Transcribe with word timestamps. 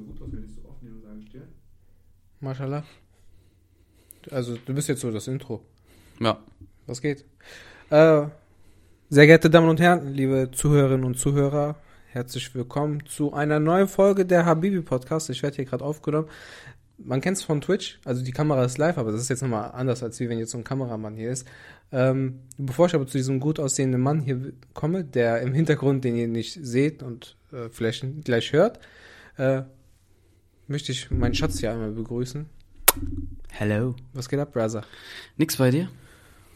aber 0.00 0.12
gut 0.12 0.22
aus, 0.22 0.32
wenn 0.32 0.44
ich 0.44 0.54
so 0.54 0.68
aufnehme, 0.68 1.00
sage 1.00 1.20
ich 1.20 1.30
dir. 1.30 1.42
Mashallah. 2.40 2.84
Also, 4.30 4.56
du 4.64 4.74
bist 4.74 4.88
jetzt 4.88 5.00
so 5.00 5.10
das 5.10 5.28
Intro. 5.28 5.62
Ja. 6.20 6.38
Was 6.86 7.00
geht? 7.00 7.24
Äh, 7.90 8.26
sehr 9.08 9.26
geehrte 9.26 9.50
Damen 9.50 9.68
und 9.68 9.80
Herren, 9.80 10.12
liebe 10.12 10.50
Zuhörerinnen 10.52 11.04
und 11.04 11.18
Zuhörer, 11.18 11.76
herzlich 12.08 12.54
willkommen 12.54 13.04
zu 13.06 13.32
einer 13.32 13.60
neuen 13.60 13.88
Folge 13.88 14.24
der 14.24 14.44
Habibi 14.44 14.80
Podcast. 14.80 15.30
Ich 15.30 15.42
werde 15.42 15.56
hier 15.56 15.64
gerade 15.64 15.84
aufgenommen. 15.84 16.28
Man 16.98 17.22
kennt 17.22 17.38
es 17.38 17.42
von 17.42 17.62
Twitch, 17.62 17.98
also 18.04 18.22
die 18.22 18.32
Kamera 18.32 18.62
ist 18.64 18.76
live, 18.76 18.98
aber 18.98 19.10
das 19.10 19.22
ist 19.22 19.30
jetzt 19.30 19.40
nochmal 19.40 19.70
anders, 19.72 20.02
als 20.02 20.20
wie 20.20 20.28
wenn 20.28 20.38
jetzt 20.38 20.50
so 20.50 20.58
ein 20.58 20.64
Kameramann 20.64 21.16
hier 21.16 21.30
ist. 21.30 21.48
Ähm, 21.92 22.40
bevor 22.58 22.86
ich 22.86 22.94
aber 22.94 23.06
zu 23.06 23.16
diesem 23.16 23.40
gut 23.40 23.58
aussehenden 23.58 24.02
Mann 24.02 24.20
hier 24.20 24.52
komme, 24.74 25.02
der 25.02 25.40
im 25.40 25.54
Hintergrund, 25.54 26.04
den 26.04 26.14
ihr 26.14 26.28
nicht 26.28 26.58
seht 26.62 27.02
und 27.02 27.36
äh, 27.52 27.70
vielleicht 27.70 28.04
gleich 28.24 28.52
hört, 28.52 28.80
äh, 29.38 29.62
möchte 30.70 30.92
ich 30.92 31.10
meinen 31.10 31.34
Schatz 31.34 31.58
hier 31.58 31.72
einmal 31.72 31.90
begrüßen. 31.90 32.46
Hello. 33.50 33.94
Was 34.14 34.28
geht 34.28 34.38
ab, 34.38 34.52
Brother? 34.52 34.84
Nix 35.36 35.56
bei 35.56 35.70
dir? 35.70 35.90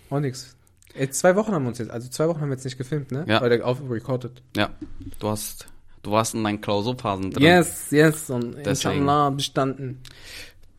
Auch 0.09 0.21
nix. 0.21 0.57
Ey, 0.95 1.11
zwei 1.11 1.35
Wochen 1.35 1.53
haben 1.53 1.65
wir 1.65 1.71
uns 1.71 1.79
jetzt, 1.79 1.91
also 1.91 2.09
zwei 2.09 2.29
Wochen 2.29 2.41
haben 2.41 2.49
wir 2.49 2.55
jetzt 2.55 2.65
nicht 2.65 2.79
gefilmt, 2.79 3.11
ne? 3.11 3.25
Ja. 3.29 3.43
Oder 3.43 3.67
auf 3.67 3.79
recorded. 3.91 4.41
Ja. 4.57 4.71
Du 5.19 5.29
hast, 5.29 5.67
du 6.03 6.13
warst 6.13 6.35
in 6.35 6.45
deinen 6.45 6.61
Klausurphasen 6.61 7.33
drin. 7.33 7.43
Yes, 7.43 7.91
yes, 7.91 8.31
und 8.31 8.55
Deswegen. 8.55 8.69
inshallah 8.69 9.31
bestanden. 9.31 10.01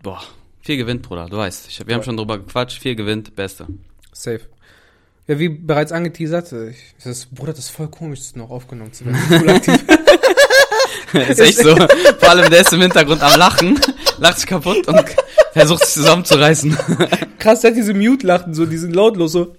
Boah. 0.02 0.24
Viel 0.62 0.78
gewinnt, 0.78 1.04
Bruder. 1.04 1.28
Du 1.28 1.38
weißt. 1.38 1.68
Ich, 1.68 1.86
wir 1.86 1.94
haben 1.94 2.04
schon 2.04 2.18
drüber 2.18 2.40
gequatscht. 2.40 2.82
Viel 2.82 2.96
gewinnt. 2.96 3.36
Beste. 3.36 3.68
Safe. 4.14 4.42
Ja, 5.28 5.38
wie 5.38 5.50
bereits 5.50 5.92
angeteasert, 5.92 6.52
ich, 6.54 6.96
das, 7.04 7.26
Bruder, 7.28 7.52
das 7.52 7.66
ist 7.66 7.70
voll 7.70 7.90
komisch, 7.90 8.20
das 8.20 8.36
noch 8.36 8.50
aufgenommen 8.50 8.94
zu 8.94 9.06
werden. 9.06 9.62
Ist 11.30 11.40
echt 11.40 11.58
so. 11.60 11.76
Vor 12.20 12.30
allem 12.30 12.50
der 12.50 12.62
ist 12.62 12.74
im 12.74 12.82
Hintergrund 12.82 13.22
am 13.22 13.38
Lachen. 13.40 13.80
Lacht 14.18 14.40
sich 14.40 14.48
kaputt 14.48 14.88
und 14.88 15.04
versucht 15.54 15.86
sich 15.86 15.94
zusammenzureißen. 15.94 16.78
Krass, 17.40 17.62
der 17.62 17.72
hat 17.72 17.78
diese 17.78 17.94
Mute-Lachen, 17.94 18.54
so, 18.54 18.66
die 18.66 18.78
sind 18.78 18.94
lautlos, 18.96 19.32
so. 19.34 19.56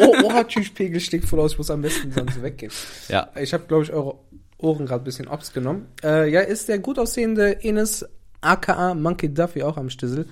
oh, 0.00 0.24
Ohrtschüchpegel 0.24 1.00
steckt 1.00 1.26
voll 1.26 1.40
aus, 1.40 1.52
ich 1.52 1.58
muss 1.58 1.70
am 1.70 1.82
besten 1.82 2.12
sonst 2.12 2.42
weggehen. 2.42 2.72
Ja. 3.08 3.28
Ich 3.40 3.52
habe, 3.52 3.64
glaube 3.66 3.84
ich, 3.84 3.92
eure 3.92 4.16
Ohren 4.58 4.86
gerade 4.86 5.02
ein 5.02 5.04
bisschen 5.04 5.28
obs 5.28 5.52
genommen. 5.52 5.86
Äh, 6.02 6.30
ja, 6.30 6.40
ist 6.40 6.68
der 6.68 6.78
gut 6.78 6.98
aussehende 6.98 7.50
Ines 7.50 8.06
aka 8.40 8.94
Monkey 8.94 9.32
Duffy 9.32 9.62
auch 9.62 9.76
am 9.76 9.90
Stissel. 9.90 10.26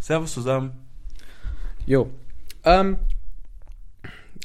Servus 0.00 0.34
zusammen. 0.34 0.72
Jo. 1.86 2.10
Ähm, 2.64 2.98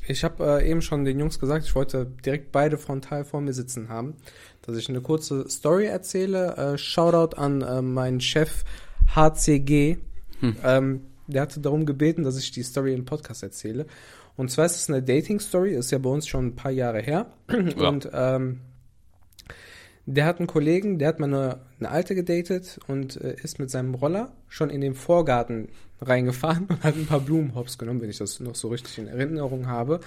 ich 0.10 0.24
habe 0.24 0.62
äh, 0.62 0.70
eben 0.70 0.82
schon 0.82 1.06
den 1.06 1.20
Jungs 1.20 1.40
gesagt, 1.40 1.66
ich 1.66 1.76
wollte 1.76 2.06
direkt 2.26 2.52
beide 2.52 2.78
frontal 2.78 3.26
vor 3.26 3.42
mir 3.42 3.54
sitzen 3.54 3.90
haben, 3.90 4.16
dass 4.62 4.78
ich 4.78 4.90
eine 4.90 5.02
kurze 5.02 5.50
Story 5.50 5.86
erzähle. 5.86 6.56
Äh, 6.56 6.78
Shoutout 6.78 7.38
an 7.38 7.62
äh, 7.62 7.82
meinen 7.82 8.22
Chef 8.22 8.64
HCG. 9.16 9.98
Ähm, 10.64 11.02
der 11.28 11.42
hatte 11.42 11.60
darum 11.60 11.86
gebeten, 11.86 12.24
dass 12.24 12.38
ich 12.38 12.52
die 12.52 12.64
Story 12.64 12.94
im 12.94 13.06
Podcast 13.06 13.44
erzähle. 13.44 13.86
Und 14.36 14.52
zwar 14.52 14.66
ist 14.66 14.76
es 14.76 14.90
eine 14.90 15.02
Dating-Story, 15.02 15.74
ist 15.74 15.92
ja 15.92 15.98
bei 15.98 16.10
uns 16.10 16.28
schon 16.28 16.48
ein 16.48 16.56
paar 16.56 16.72
Jahre 16.72 17.02
her. 17.02 17.28
Ja. 17.50 17.90
Und 17.90 18.10
ähm, 18.14 18.62
der 20.08 20.26
hat 20.26 20.40
einen 20.40 20.48
Kollegen, 20.48 21.00
der 21.00 21.10
hat 21.10 21.20
mal 21.20 21.26
eine, 21.26 21.60
eine 21.80 21.92
alte 21.92 22.16
gedatet 22.16 22.80
und 22.88 23.20
äh, 23.20 23.36
ist 23.44 23.60
mit 23.60 23.70
seinem 23.70 23.94
Roller 23.94 24.32
schon 24.48 24.70
in 24.70 24.80
den 24.80 24.96
Vorgarten 24.96 25.68
reingefahren 26.02 26.66
und 26.70 26.84
hat 26.84 26.96
ein 26.96 27.06
paar 27.06 27.20
Blumenhops 27.20 27.78
genommen, 27.78 28.02
wenn 28.02 28.10
ich 28.10 28.18
das 28.18 28.40
noch 28.40 28.56
so 28.56 28.70
richtig 28.70 28.98
in 28.98 29.08
Erinnerung 29.08 29.68
habe. 29.68 30.00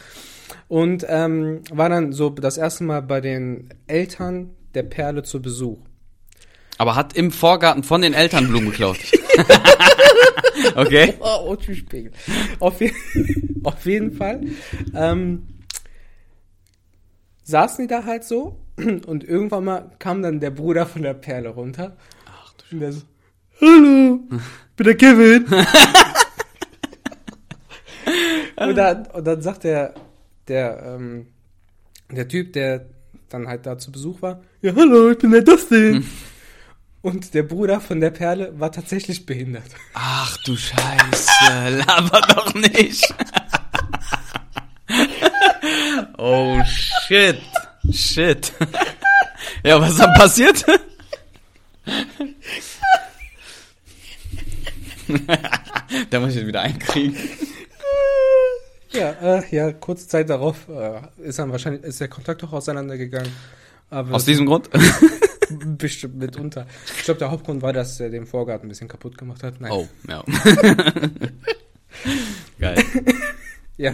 Und 0.68 1.04
ähm, 1.06 1.60
war 1.70 1.90
dann 1.90 2.12
so 2.12 2.30
das 2.30 2.56
erste 2.56 2.84
Mal 2.84 3.02
bei 3.02 3.20
den 3.20 3.68
Eltern 3.86 4.50
der 4.74 4.84
Perle 4.84 5.22
zu 5.22 5.42
Besuch. 5.42 5.78
Aber 6.78 6.94
hat 6.94 7.14
im 7.14 7.30
Vorgarten 7.30 7.82
von 7.82 8.00
den 8.00 8.14
Eltern 8.14 8.48
Blumen 8.48 8.70
geklaut. 8.70 8.96
okay. 10.76 11.12
Oh, 11.20 11.52
oh 11.52 11.56
Pegel. 11.56 12.10
Auf, 12.58 12.80
je 12.80 12.90
auf 13.64 13.84
jeden 13.84 14.12
Fall. 14.12 14.40
Ähm, 14.94 15.46
saßen 17.42 17.84
die 17.84 17.88
da 17.88 18.04
halt 18.04 18.24
so 18.24 18.56
und 19.06 19.24
irgendwann 19.24 19.64
mal 19.64 19.90
kam 19.98 20.22
dann 20.22 20.40
der 20.40 20.50
Bruder 20.50 20.86
von 20.86 21.02
der 21.02 21.14
Perle 21.14 21.50
runter. 21.50 21.96
Ach 22.26 22.52
du 22.52 22.76
Und 22.76 22.80
der 22.80 22.92
so, 22.92 23.02
hallo, 23.60 24.20
bin 24.76 24.86
der 24.86 24.96
Kevin. 24.96 25.44
und, 28.56 28.74
dann, 28.76 29.06
und 29.06 29.26
dann 29.26 29.42
sagt 29.42 29.64
der, 29.64 29.94
der, 30.48 30.82
ähm, 30.84 31.26
der 32.10 32.28
Typ, 32.28 32.52
der 32.52 32.86
dann 33.28 33.46
halt 33.48 33.66
da 33.66 33.78
zu 33.78 33.92
Besuch 33.92 34.22
war, 34.22 34.42
ja, 34.62 34.74
hallo, 34.74 35.10
ich 35.10 35.18
bin 35.18 35.30
der 35.30 35.42
Dustin. 35.42 36.06
Und 37.02 37.32
der 37.32 37.44
Bruder 37.44 37.80
von 37.80 37.98
der 38.00 38.10
Perle 38.10 38.52
war 38.60 38.72
tatsächlich 38.72 39.24
behindert. 39.24 39.70
Ach 39.94 40.36
du 40.44 40.54
Scheiße, 40.54 41.78
laber 41.86 42.20
doch 42.34 42.52
nicht. 42.52 43.14
oh 46.18 46.60
shit, 46.66 47.40
shit. 47.92 48.52
Ja, 49.64 49.80
was 49.80 49.92
ist 49.92 50.00
dann 50.00 50.12
passiert? 50.14 50.64
da 56.10 56.20
muss 56.20 56.34
ich 56.34 56.42
ihn 56.42 56.46
wieder 56.46 56.60
einkriegen. 56.60 57.16
Ja, 58.92 59.10
äh, 59.10 59.42
ja, 59.50 59.72
kurze 59.72 60.06
Zeit 60.08 60.30
darauf 60.30 60.68
äh, 60.68 61.00
ist 61.22 61.38
dann 61.38 61.52
wahrscheinlich 61.52 61.84
ist 61.84 62.00
der 62.00 62.08
Kontakt 62.08 62.42
auch 62.44 62.52
auseinandergegangen. 62.52 63.32
Aber 63.88 64.14
Aus 64.14 64.24
diesem 64.24 64.46
Grund? 64.46 64.68
bestimmt 65.78 66.16
mitunter. 66.16 66.66
Ich 66.96 67.04
glaube, 67.04 67.18
der 67.18 67.30
Hauptgrund 67.30 67.62
war, 67.62 67.72
dass 67.72 67.98
er 68.00 68.10
den 68.10 68.26
Vorgarten 68.26 68.66
ein 68.66 68.68
bisschen 68.68 68.88
kaputt 68.88 69.16
gemacht 69.18 69.42
hat. 69.42 69.60
Nein. 69.60 69.72
Oh, 69.72 69.88
ja. 70.08 70.24
Geil. 72.58 72.84
Ja, 73.76 73.90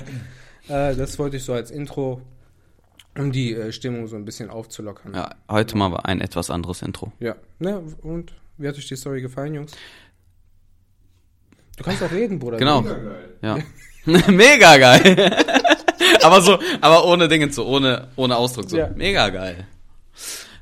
äh, 0.69 0.95
das 0.95 1.19
wollte 1.19 1.39
ich 1.39 1.45
so 1.45 1.55
als 1.55 1.71
Intro, 1.71 2.21
um 3.19 3.33
die 3.33 3.55
äh, 3.55 3.73
Stimmung 3.73 4.07
so 4.07 4.17
ein 4.17 4.25
bisschen 4.25 4.51
aufzulockern. 4.51 5.15
Ja, 5.15 5.31
heute 5.51 5.77
mal 5.77 5.95
ein 6.05 6.21
etwas 6.21 6.51
anderes 6.51 6.83
Intro. 6.83 7.13
Ja. 7.21 7.37
Ne, 7.59 7.83
und 8.03 8.35
wie 8.59 8.69
hat 8.69 8.77
euch 8.77 8.89
die 8.89 8.97
Story 8.97 9.21
gefallen, 9.21 9.55
Jungs? 9.55 9.73
Du 11.77 11.85
kannst 11.85 12.03
auch 12.03 12.11
reden, 12.13 12.39
Bruder. 12.39 12.59
Genau. 12.59 12.83
Mega 12.83 12.95
geil. 12.97 13.29
Ja. 13.43 13.59
Mega 14.33 14.77
geil. 14.79 15.37
aber 16.23 16.41
so, 16.41 16.59
aber 16.81 17.05
ohne 17.07 17.29
Dinge 17.29 17.51
zu, 17.51 17.65
ohne, 17.67 18.09
ohne 18.17 18.37
Ausdruck 18.37 18.71
so. 18.71 18.77
Ja. 18.77 18.91
Mega 18.95 19.29
geil. 19.31 19.67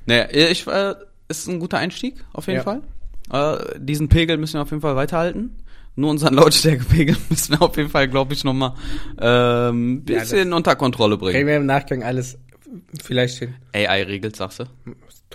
Ne, 0.06 0.30
ich, 0.32 0.66
äh, 0.66 0.94
ist 1.28 1.48
ein 1.48 1.60
guter 1.60 1.78
Einstieg, 1.78 2.24
auf 2.32 2.46
jeden 2.46 2.58
Ja. 2.58 2.62
Fall. 2.62 2.82
Äh, 3.32 3.78
diesen 3.78 4.08
Pegel 4.08 4.36
müssen 4.36 4.54
wir 4.54 4.62
auf 4.62 4.70
jeden 4.70 4.82
Fall 4.82 4.96
weiterhalten. 4.96 5.56
Nur 5.96 6.10
unseren 6.10 6.34
Lautstärkepegel 6.34 7.16
müssen 7.28 7.52
wir 7.52 7.62
auf 7.62 7.76
jeden 7.76 7.90
Fall, 7.90 8.08
glaube 8.08 8.34
ich, 8.34 8.42
nochmal 8.44 8.74
ähm, 9.20 10.04
Ja, 10.08 10.20
bisschen 10.20 10.52
unter 10.52 10.74
Kontrolle 10.76 11.16
Kriegen 11.16 11.32
bringen. 11.32 11.46
wir 11.46 11.56
im 11.56 11.66
Nachgang 11.66 12.02
alles 12.02 12.38
vielleicht 13.02 13.38
hin. 13.38 13.54
AI 13.72 14.02
regelt, 14.02 14.36
sagst 14.36 14.60
du? 14.60 14.64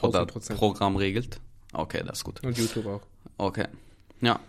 Oder 0.01 0.19
1000 0.19 0.31
Prozent. 0.31 0.59
Programm 0.59 0.95
regelt. 0.97 1.39
Okay, 1.73 2.01
das 2.05 2.19
ist 2.19 2.23
gut. 2.23 2.43
Und 2.43 2.57
YouTube 2.57 2.85
auch. 2.87 3.01
Okay. 3.37 3.67
Ja. 4.21 4.39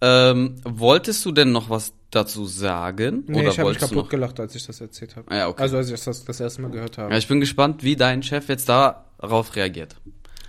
Ähm, 0.00 0.56
wolltest 0.64 1.24
du 1.26 1.32
denn 1.32 1.52
noch 1.52 1.68
was 1.68 1.92
dazu 2.10 2.46
sagen? 2.46 3.24
Nee, 3.26 3.40
oder 3.40 3.48
ich 3.50 3.58
habe 3.58 3.68
mich 3.68 3.78
kaputt 3.78 3.96
noch? 3.96 4.08
gelacht, 4.08 4.40
als 4.40 4.54
ich 4.54 4.66
das 4.66 4.80
erzählt 4.80 5.14
habe. 5.16 5.32
Ja, 5.34 5.48
okay. 5.48 5.62
Also 5.62 5.76
als 5.76 5.90
ich 5.90 6.00
das 6.02 6.24
das 6.24 6.40
erste 6.40 6.62
Mal 6.62 6.70
gehört 6.70 6.96
habe. 6.98 7.12
Ja, 7.12 7.18
ich 7.18 7.28
bin 7.28 7.38
gespannt, 7.40 7.82
wie 7.84 7.96
dein 7.96 8.22
Chef 8.22 8.48
jetzt 8.48 8.68
darauf 8.68 9.54
reagiert. 9.54 9.96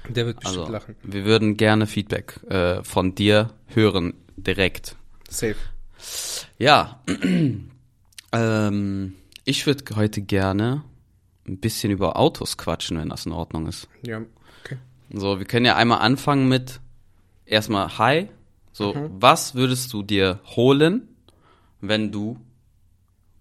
Der 0.09 0.25
wird 0.25 0.39
bestimmt 0.39 0.59
Also, 0.59 0.71
lachen. 0.71 0.95
wir 1.03 1.25
würden 1.25 1.57
gerne 1.57 1.87
Feedback 1.87 2.39
äh, 2.49 2.83
von 2.83 3.15
dir 3.15 3.51
hören, 3.67 4.13
direkt. 4.37 4.95
Safe. 5.29 5.55
Ja, 6.57 7.01
ähm, 8.31 9.15
ich 9.45 9.65
würde 9.65 9.95
heute 9.95 10.21
gerne 10.21 10.83
ein 11.47 11.59
bisschen 11.59 11.91
über 11.91 12.17
Autos 12.17 12.57
quatschen, 12.57 12.97
wenn 12.97 13.09
das 13.09 13.25
in 13.25 13.31
Ordnung 13.31 13.67
ist. 13.67 13.87
Ja, 14.05 14.21
okay. 14.63 14.77
So, 15.13 15.39
wir 15.39 15.45
können 15.45 15.65
ja 15.65 15.75
einmal 15.75 15.99
anfangen 15.99 16.47
mit 16.47 16.79
erstmal 17.45 17.97
Hi. 17.97 18.29
So, 18.73 18.93
Mhm. 18.93 19.09
was 19.19 19.55
würdest 19.55 19.91
du 19.93 20.01
dir 20.03 20.39
holen, 20.55 21.07
wenn 21.81 22.11
du 22.11 22.37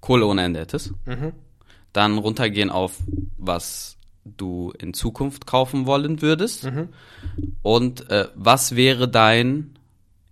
Kohle 0.00 0.26
ohne 0.26 0.42
Ende 0.42 0.60
hättest? 0.60 0.92
Mhm. 1.06 1.32
Dann 1.92 2.18
runtergehen 2.18 2.70
auf, 2.70 2.98
was 3.36 3.96
du 4.24 4.72
in 4.78 4.94
Zukunft 4.94 5.46
kaufen 5.46 5.86
wollen 5.86 6.22
würdest. 6.22 6.64
Mhm. 6.64 6.88
Und 7.62 8.10
äh, 8.10 8.28
was 8.34 8.76
wäre 8.76 9.08
dein 9.08 9.78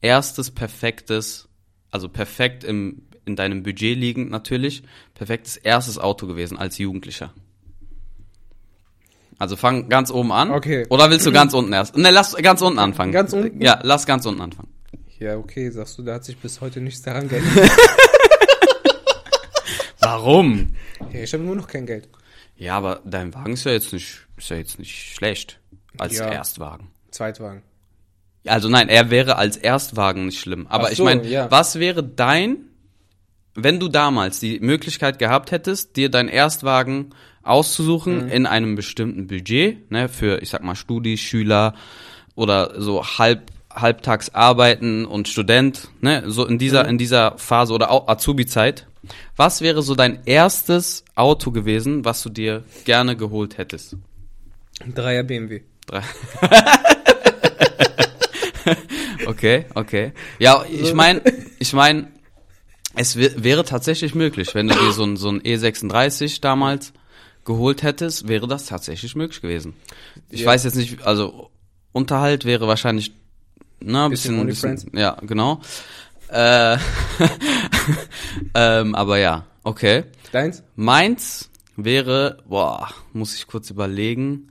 erstes 0.00 0.50
perfektes, 0.50 1.49
also 1.90 2.08
perfekt 2.08 2.64
im, 2.64 3.02
in 3.25 3.37
deinem 3.37 3.62
Budget 3.62 3.96
liegend 3.96 4.31
natürlich, 4.31 4.82
perfektes 5.14 5.56
erstes 5.56 5.99
Auto 5.99 6.26
gewesen 6.26 6.58
als 6.58 6.79
Jugendlicher? 6.79 7.32
Also 9.38 9.56
fang 9.56 9.88
ganz 9.88 10.11
oben 10.11 10.32
an. 10.32 10.50
Okay. 10.50 10.85
Oder 10.90 11.11
willst 11.11 11.25
du 11.25 11.32
ganz 11.32 11.55
unten 11.55 11.73
erst? 11.73 11.96
Ne, 11.96 12.11
lass 12.11 12.35
ganz 12.37 12.61
unten 12.61 12.81
anfangen. 12.81 13.12
Ganz 13.12 13.32
unten? 13.32 13.61
Ja, 13.61 13.79
lass 13.82 14.05
ganz 14.05 14.26
unten 14.26 14.40
anfangen. 14.40 14.69
Ja, 15.20 15.37
okay, 15.37 15.70
sagst 15.70 15.99
du, 15.99 16.02
da 16.02 16.14
hat 16.14 16.25
sich 16.25 16.38
bis 16.38 16.61
heute 16.61 16.81
nichts 16.81 17.02
daran 17.02 17.29
geändert. 17.29 17.70
Warum? 20.00 20.75
Ja, 21.12 21.20
ich 21.20 21.32
habe 21.32 21.44
nur 21.44 21.56
noch 21.56 21.69
kein 21.69 21.87
Geld. 21.87 22.08
Ja, 22.58 22.76
aber 22.76 23.00
dein 23.05 23.32
Wagen 23.34 23.52
ist 23.52 23.64
ja 23.64 23.72
jetzt 23.72 23.93
nicht, 23.93 24.26
ist 24.37 24.50
ja 24.50 24.56
jetzt 24.56 24.78
nicht 24.78 25.14
schlecht. 25.14 25.60
Als 25.96 26.19
Ja. 26.19 26.28
Erstwagen. 26.31 26.90
Zweitwagen. 27.10 27.62
Also 28.46 28.69
nein, 28.69 28.88
er 28.88 29.10
wäre 29.10 29.37
als 29.37 29.56
Erstwagen 29.56 30.26
nicht 30.26 30.40
schlimm. 30.40 30.66
Aber 30.69 30.87
Ach 30.87 30.90
ich 30.90 30.99
so, 30.99 31.05
meine, 31.05 31.26
ja. 31.26 31.50
was 31.50 31.78
wäre 31.78 32.02
dein, 32.02 32.56
wenn 33.55 33.78
du 33.81 33.88
damals 33.88 34.40
die 34.40 34.58
Möglichkeit 34.60 35.19
gehabt 35.19 35.50
hättest, 35.52 35.96
dir 35.96 36.10
deinen 36.10 36.28
Erstwagen 36.28 37.10
auszusuchen 37.43 38.25
Mhm. 38.26 38.31
in 38.31 38.46
einem 38.46 38.75
bestimmten 38.75 39.26
Budget, 39.28 39.90
ne, 39.90 40.08
für, 40.08 40.43
ich 40.43 40.50
sag 40.50 40.62
mal, 40.62 40.75
Studi, 40.75 41.16
Schüler 41.16 41.75
oder 42.34 42.81
so 42.81 43.04
halb, 43.04 43.50
halbtags 43.72 44.34
arbeiten 44.34 45.04
und 45.04 45.28
Student, 45.28 45.88
ne, 46.00 46.25
so 46.26 46.44
in 46.46 46.58
dieser, 46.58 46.84
Mhm. 46.84 46.90
in 46.90 46.99
dieser 46.99 47.38
Phase 47.38 47.72
oder 47.72 47.90
auch 47.90 48.08
Azubi-Zeit. 48.08 48.87
Was 49.37 49.61
wäre 49.61 49.83
so 49.83 49.95
dein 49.95 50.21
erstes 50.27 51.05
Auto 51.15 51.53
gewesen, 51.53 52.05
was 52.05 52.23
du 52.23 52.31
dir 52.31 52.65
gerne 52.85 53.17
geholt 53.17 53.59
hättest? 53.59 53.97
Ein 54.81 54.95
Dreier 54.95 55.23
BMW. 55.23 55.61
Drei. 55.87 56.03
okay, 59.27 59.67
okay. 59.75 60.12
Ja, 60.39 60.65
ich 60.71 60.93
meine, 60.95 61.23
ich 61.59 61.73
meine, 61.73 62.09
es 62.95 63.17
wär- 63.17 63.43
wäre 63.43 63.65
tatsächlich 63.65 64.15
möglich, 64.15 64.55
wenn 64.55 64.69
du 64.69 64.75
dir 64.75 64.93
so 64.93 65.05
ein, 65.05 65.17
so 65.17 65.29
ein 65.31 65.41
E36 65.43 66.41
damals 66.41 66.93
geholt 67.45 67.83
hättest, 67.83 68.29
wäre 68.29 68.47
das 68.47 68.67
tatsächlich 68.67 69.15
möglich 69.17 69.41
gewesen. 69.41 69.75
Ich 70.31 70.41
Ja. 70.41 70.47
weiß 70.49 70.65
jetzt 70.65 70.77
nicht, 70.77 71.03
also 71.06 71.50
Unterhalt 71.93 72.45
wäre 72.45 72.69
wahrscheinlich, 72.69 73.12
ne, 73.81 74.05
ein 74.05 74.11
Bisschen 74.11 74.45
bisschen, 74.47 74.75
bisschen 74.75 74.99
ja, 74.99 75.17
genau. 75.23 75.61
Äh, 76.28 76.76
ähm, 78.54 78.94
aber 78.94 79.19
ja, 79.19 79.46
okay. 79.64 80.04
Deins? 80.32 80.62
Meins 80.76 81.50
wäre, 81.76 82.38
boah, 82.46 82.88
muss 83.12 83.34
ich 83.34 83.46
kurz 83.46 83.70
überlegen. 83.70 84.50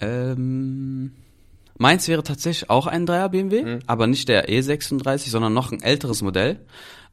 Ähm, 0.00 1.12
meins 1.76 2.08
wäre 2.08 2.22
tatsächlich 2.22 2.70
auch 2.70 2.86
ein 2.86 3.06
3er 3.06 3.28
BMW, 3.28 3.78
aber 3.86 4.06
nicht 4.06 4.28
der 4.28 4.48
E36, 4.48 5.30
sondern 5.30 5.52
noch 5.52 5.72
ein 5.72 5.82
älteres 5.82 6.22
Modell. 6.22 6.60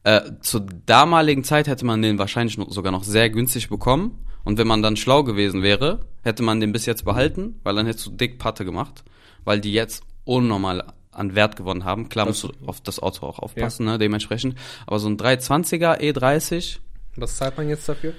Äh, 0.04 0.34
zur 0.42 0.66
damaligen 0.86 1.44
Zeit 1.44 1.68
hätte 1.68 1.86
man 1.86 2.02
den 2.02 2.20
wahrscheinlich 2.20 2.60
sogar 2.70 2.92
noch 2.92 3.04
sehr 3.04 3.30
günstig 3.30 3.70
bekommen. 3.70 4.24
Und 4.44 4.60
wenn 4.60 4.68
man 4.68 4.84
dann 4.84 4.96
schlau 4.96 5.24
gewesen 5.24 5.64
wäre, 5.64 6.02
hätte 6.24 6.44
man 6.44 6.60
den 6.60 6.72
bis 6.72 6.86
jetzt 6.86 7.04
behalten, 7.04 7.60
weil 7.64 7.74
dann 7.74 7.88
hättest 7.88 8.06
du 8.06 8.12
dick 8.12 8.38
Patte 8.38 8.64
gemacht, 8.64 9.04
weil 9.44 9.60
die 9.60 9.74
jetzt 9.74 10.04
unnormal 10.24 10.94
an 11.16 11.34
Wert 11.36 11.56
gewonnen 11.56 11.84
haben. 11.86 12.10
Klar 12.10 12.26
musst 12.26 12.44
du 12.44 12.52
auf 12.66 12.82
das 12.82 13.00
Auto 13.00 13.26
auch 13.26 13.40
aufpassen, 13.40 13.86
ne, 13.86 13.98
dementsprechend. 13.98 14.56
Aber 14.86 15.00
so 15.00 15.08
ein 15.08 15.18
320er 15.18 16.00
E30, 16.00 16.78
Was 17.16 17.38
zahlt 17.38 17.58
man 17.58 17.70
jetzt 17.70 17.88
dafür? 17.90 18.14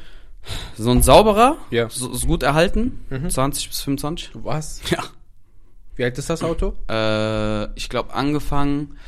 so 0.77 0.91
ein 0.91 1.03
sauberer, 1.03 1.57
Ja. 1.71 1.87
Mhm. 1.87 1.91
so, 1.91 2.13
so 2.15 2.27
gut 2.27 2.43
erhalten, 2.43 3.01
20 3.29 3.69
bis 3.69 3.81
25. 3.83 4.31
Was? 4.35 4.81
Ja. 4.91 5.03
Wie 5.97 6.05
alt 6.05 6.19
ist 6.19 6.29
das 6.29 6.43
Auto? 6.43 6.75
Äh, 6.91 7.73
ich 7.75 7.89
glaube 7.89 8.13
angefangen 8.13 8.99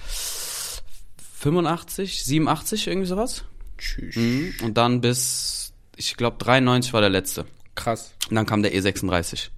85, 1.41 2.25
87, 2.25 2.87
irgendwie 2.89 3.07
sowas. 3.07 3.45
Tschüss. 3.77 4.17
Mhm. 4.17 4.55
Und 4.65 4.75
dann 4.79 5.01
bis, 5.01 5.73
ich 5.97 6.17
glaube 6.17 6.37
93 6.39 6.93
war 6.93 7.01
der 7.01 7.11
letzte. 7.11 7.45
Krass. 7.75 8.13
Und 8.29 8.37
dann 8.37 8.47
kam 8.47 8.63
der 8.63 8.73
E36. 8.73 9.49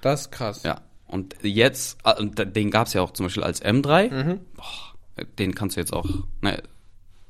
Das 0.00 0.22
ist 0.22 0.32
krass. 0.32 0.62
Ja. 0.62 0.80
Und 1.10 1.34
jetzt, 1.42 1.98
ah, 2.04 2.14
den 2.22 2.70
gab's 2.70 2.92
ja 2.94 3.02
auch 3.02 3.10
zum 3.12 3.26
Beispiel 3.26 3.42
als 3.42 3.62
M3. 3.62 4.10
Mhm. 4.12 4.40
Boah, 4.54 5.24
den 5.38 5.54
kannst 5.54 5.76
du 5.76 5.80
jetzt 5.80 5.92
auch, 5.92 6.06
ne, 6.40 6.62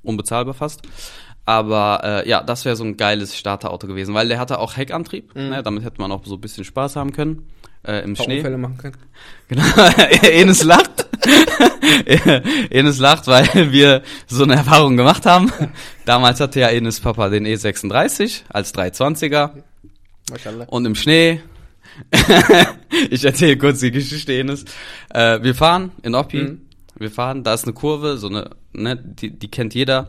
unbezahlbar 0.02 0.54
fast. 0.54 0.82
Aber 1.46 2.00
äh, 2.04 2.28
ja, 2.28 2.42
das 2.42 2.64
wäre 2.66 2.76
so 2.76 2.84
ein 2.84 2.96
geiles 2.98 3.36
Starterauto 3.36 3.86
gewesen, 3.86 4.14
weil 4.14 4.28
der 4.28 4.38
hatte 4.38 4.58
auch 4.58 4.76
Heckantrieb. 4.76 5.34
Ne, 5.34 5.62
damit 5.62 5.82
hätte 5.82 6.00
man 6.00 6.12
auch 6.12 6.24
so 6.26 6.34
ein 6.34 6.40
bisschen 6.40 6.64
Spaß 6.64 6.96
haben 6.96 7.12
können. 7.12 7.48
Äh, 7.82 8.04
Im 8.04 8.10
Mhm. 8.10 8.16
Schnee. 8.16 8.36
Unfälle 8.38 8.58
machen 8.58 8.76
können. 8.78 8.96
Genau. 9.48 9.64
Enes 10.22 10.62
lacht. 10.62 11.06
Enes 12.70 12.98
lacht, 12.98 13.26
weil 13.26 13.72
wir 13.72 14.02
so 14.26 14.44
eine 14.44 14.54
Erfahrung 14.56 14.96
gemacht 14.96 15.26
haben. 15.26 15.50
Damals 16.04 16.40
hatte 16.40 16.60
ja 16.60 16.68
Enes 16.68 17.00
Papa 17.00 17.28
den 17.30 17.46
E36 17.46 18.42
als 18.50 18.74
320er 18.74 19.50
Mashallah. 20.30 20.64
und 20.66 20.84
im 20.84 20.94
Schnee. 20.94 21.40
ich 23.10 23.24
erzähle 23.24 23.56
kurz 23.58 23.80
die 23.80 23.90
Geschichte 23.90 24.32
Enes. 24.32 24.64
Äh, 25.10 25.42
wir 25.42 25.54
fahren 25.54 25.92
in 26.02 26.14
Oppi. 26.14 26.42
Mhm. 26.42 26.60
Wir 26.98 27.10
fahren, 27.10 27.44
da 27.44 27.54
ist 27.54 27.64
eine 27.64 27.72
Kurve, 27.72 28.18
so 28.18 28.28
eine, 28.28 28.50
ne, 28.72 28.96
die, 28.96 29.30
die 29.30 29.50
kennt 29.50 29.74
jeder, 29.74 30.08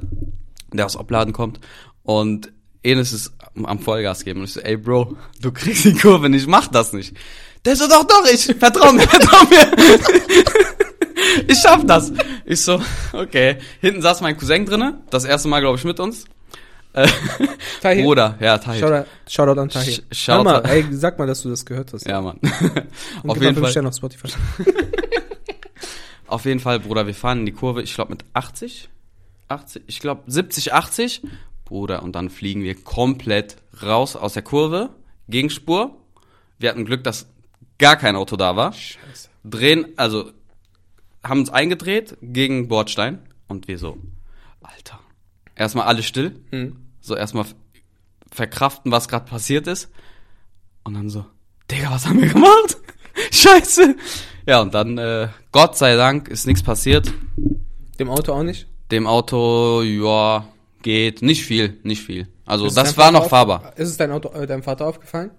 der 0.73 0.85
aus 0.85 0.97
Opladen 0.97 1.33
kommt. 1.33 1.59
Und 2.03 2.51
Enes 2.83 3.13
ist 3.13 3.33
am- 3.63 3.79
Vollgas 3.79 4.23
geben. 4.25 4.39
Und 4.39 4.45
ich 4.45 4.53
so, 4.53 4.59
ey 4.59 4.75
Bro, 4.77 5.15
du 5.41 5.51
kriegst 5.51 5.85
die 5.85 5.93
Kurve 5.93 6.29
nicht, 6.29 6.47
mach 6.47 6.67
das 6.67 6.93
nicht. 6.93 7.15
Der 7.63 7.75
so, 7.75 7.87
doch, 7.87 8.03
doch, 8.05 8.25
ich, 8.33 8.43
vertrau 8.57 8.91
mir, 8.91 9.01
vertrau 9.07 9.45
mir. 9.49 9.71
ich 11.47 11.59
schaff 11.59 11.85
das. 11.85 12.11
Ich 12.45 12.61
so, 12.61 12.81
okay. 13.13 13.57
Hinten 13.79 14.01
saß 14.01 14.21
mein 14.21 14.35
Cousin 14.37 14.65
drinne, 14.65 15.01
das 15.11 15.25
erste 15.25 15.47
Mal, 15.47 15.61
glaube 15.61 15.77
ich, 15.77 15.83
mit 15.83 15.99
uns. 15.99 16.25
Tahir? 17.81 18.03
Bruder, 18.03 18.37
ja, 18.39 18.57
Tahir. 18.57 18.79
Shoutout, 18.81 19.07
Shoutout 19.29 19.59
an 19.61 19.69
Tahir. 19.69 19.93
Sh- 19.93 20.01
Shoutout- 20.11 20.43
mal, 20.43 20.65
ey, 20.65 20.85
sag 20.91 21.17
mal, 21.17 21.27
dass 21.27 21.41
du 21.41 21.49
das 21.49 21.65
gehört 21.65 21.93
hast. 21.93 22.05
Ja, 22.07 22.21
Mann. 22.21 22.37
Und 23.23 23.29
auf 23.29 23.41
jeden 23.41 23.55
Fall. 23.55 23.85
Auf 23.87 23.95
Spotify. 23.95 24.27
Auf 26.27 26.45
jeden 26.45 26.61
Fall, 26.61 26.79
Bruder, 26.79 27.07
wir 27.07 27.13
fahren 27.15 27.39
in 27.39 27.45
die 27.45 27.51
Kurve, 27.51 27.81
ich 27.81 27.93
glaube 27.93 28.11
mit 28.11 28.23
80, 28.33 28.87
80, 29.49 29.83
ich 29.87 29.99
glaube 29.99 30.23
70, 30.27 30.73
80. 30.73 31.23
Bruder, 31.65 32.03
und 32.03 32.13
dann 32.15 32.29
fliegen 32.29 32.63
wir 32.63 32.73
komplett 32.81 33.57
raus 33.83 34.15
aus 34.15 34.31
der 34.31 34.41
Kurve, 34.41 34.91
Gegenspur. 35.27 35.93
Wir 36.57 36.69
hatten 36.69 36.85
Glück, 36.85 37.03
dass 37.03 37.27
gar 37.79 37.97
kein 37.97 38.15
Auto 38.15 38.37
da 38.37 38.55
war. 38.55 38.71
Scheiße. 38.71 39.27
Drehen, 39.43 39.87
also 39.97 40.31
haben 41.21 41.41
uns 41.41 41.49
eingedreht 41.49 42.15
gegen 42.21 42.69
Bordstein 42.69 43.19
und 43.49 43.67
wir 43.67 43.77
so, 43.77 43.97
Alter. 44.61 45.00
Erstmal 45.61 45.85
alle 45.85 46.01
still, 46.01 46.35
Hm. 46.49 46.75
so 47.01 47.15
erstmal 47.15 47.45
verkraften, 48.31 48.91
was 48.91 49.07
gerade 49.07 49.25
passiert 49.29 49.67
ist. 49.67 49.89
Und 50.83 50.95
dann 50.95 51.07
so, 51.09 51.23
Digga, 51.69 51.91
was 51.91 52.07
haben 52.07 52.19
wir 52.19 52.29
gemacht? 52.29 52.77
Scheiße. 53.31 53.95
Ja, 54.47 54.61
und 54.61 54.73
dann, 54.73 54.97
äh, 54.97 55.27
Gott 55.51 55.77
sei 55.77 55.95
Dank, 55.95 56.29
ist 56.29 56.47
nichts 56.47 56.63
passiert. 56.63 57.13
Dem 57.99 58.09
Auto 58.09 58.33
auch 58.33 58.41
nicht? 58.41 58.65
Dem 58.89 59.05
Auto, 59.05 59.83
ja, 59.83 60.47
geht. 60.81 61.21
Nicht 61.21 61.43
viel, 61.45 61.79
nicht 61.83 62.01
viel. 62.03 62.27
Also 62.45 62.65
Ist 62.65 62.75
das 62.75 62.97
war 62.97 63.05
Vater 63.05 63.11
noch 63.17 63.23
auf- 63.25 63.29
fahrbar. 63.29 63.73
Ist 63.77 63.89
es 63.89 63.97
dein 63.97 64.11
Auto, 64.11 64.29
äh, 64.29 64.47
deinem 64.47 64.63
Vater 64.63 64.87
aufgefallen? 64.87 65.29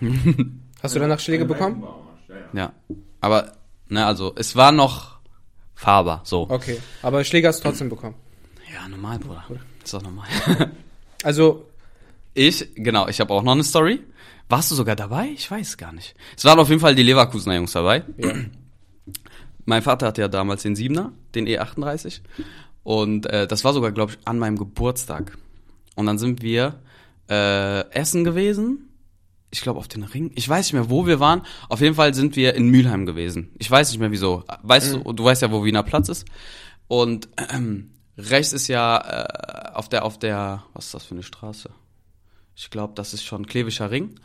Hast 0.82 0.94
du 0.94 1.00
danach 1.00 1.18
Schläge 1.18 1.44
bekommen? 1.44 1.82
Ja. 2.52 2.72
Aber, 3.20 3.52
ne, 3.88 4.06
also 4.06 4.32
es 4.36 4.54
war 4.54 4.70
noch 4.70 5.18
fahrbar, 5.74 6.20
so. 6.24 6.46
Okay, 6.48 6.78
aber 7.02 7.24
Schläge 7.24 7.48
hast 7.48 7.58
du 7.60 7.64
trotzdem 7.68 7.88
bekommen. 7.88 8.14
Ja, 8.72 8.88
normal, 8.88 9.18
Bruder. 9.18 9.44
Ist 9.82 9.92
doch 9.94 10.02
normal. 10.02 10.26
Also, 11.22 11.66
Ich, 12.32 12.74
genau, 12.76 13.06
ich 13.08 13.20
habe 13.20 13.34
auch 13.34 13.42
noch 13.42 13.52
eine 13.52 13.62
Story. 13.64 14.00
Warst 14.48 14.70
du 14.70 14.74
sogar 14.74 14.96
dabei? 14.96 15.28
Ich 15.34 15.50
weiß 15.50 15.76
gar 15.76 15.92
nicht. 15.92 16.14
Es 16.34 16.44
waren 16.44 16.58
auf 16.58 16.70
jeden 16.70 16.80
Fall 16.80 16.94
die 16.94 17.02
Leverkusener 17.02 17.56
Jungs 17.56 17.72
dabei. 17.72 18.04
ja. 18.16 18.32
Mein 19.66 19.82
Vater 19.82 20.06
hatte 20.06 20.22
ja 20.22 20.28
damals 20.28 20.62
den 20.62 20.74
Siebener, 20.74 21.12
den 21.34 21.46
E38. 21.46 22.22
Und 22.82 23.26
äh, 23.26 23.46
das 23.46 23.62
war 23.62 23.72
sogar, 23.74 23.92
glaube 23.92 24.12
ich, 24.12 24.18
an 24.26 24.38
meinem 24.38 24.56
Geburtstag. 24.58 25.36
Und 25.94 26.06
dann 26.06 26.18
sind 26.18 26.40
wir 26.42 26.80
äh, 27.28 27.88
essen 27.90 28.24
gewesen. 28.24 28.88
Ich 29.50 29.60
glaube 29.60 29.78
auf 29.78 29.86
den 29.88 30.02
Ring. 30.04 30.32
Ich 30.34 30.48
weiß 30.48 30.66
nicht 30.66 30.72
mehr, 30.72 30.88
wo 30.90 31.06
wir 31.06 31.20
waren. 31.20 31.42
Auf 31.68 31.82
jeden 31.82 31.94
Fall 31.94 32.14
sind 32.14 32.34
wir 32.34 32.54
in 32.54 32.68
Mülheim 32.68 33.04
gewesen. 33.04 33.50
Ich 33.58 33.70
weiß 33.70 33.90
nicht 33.90 34.00
mehr 34.00 34.10
wieso. 34.10 34.42
Weißt 34.62 34.94
du, 34.94 35.12
du 35.12 35.22
weißt 35.22 35.42
ja, 35.42 35.52
wo 35.52 35.62
Wiener 35.64 35.82
Platz 35.82 36.08
ist. 36.08 36.24
Und 36.88 37.28
ähm, 37.52 37.90
rechts 38.18 38.52
ist 38.52 38.68
ja 38.68 38.98
äh, 38.98 39.72
auf 39.74 39.88
der, 39.88 40.04
auf 40.04 40.18
der, 40.18 40.62
was 40.74 40.86
ist 40.86 40.94
das 40.94 41.04
für 41.04 41.14
eine 41.14 41.22
Straße? 41.22 41.70
Ich 42.56 42.70
glaube, 42.70 42.92
das 42.94 43.14
ist 43.14 43.24
schon 43.24 43.46
Klevischer 43.46 43.90
Ring. 43.90 44.16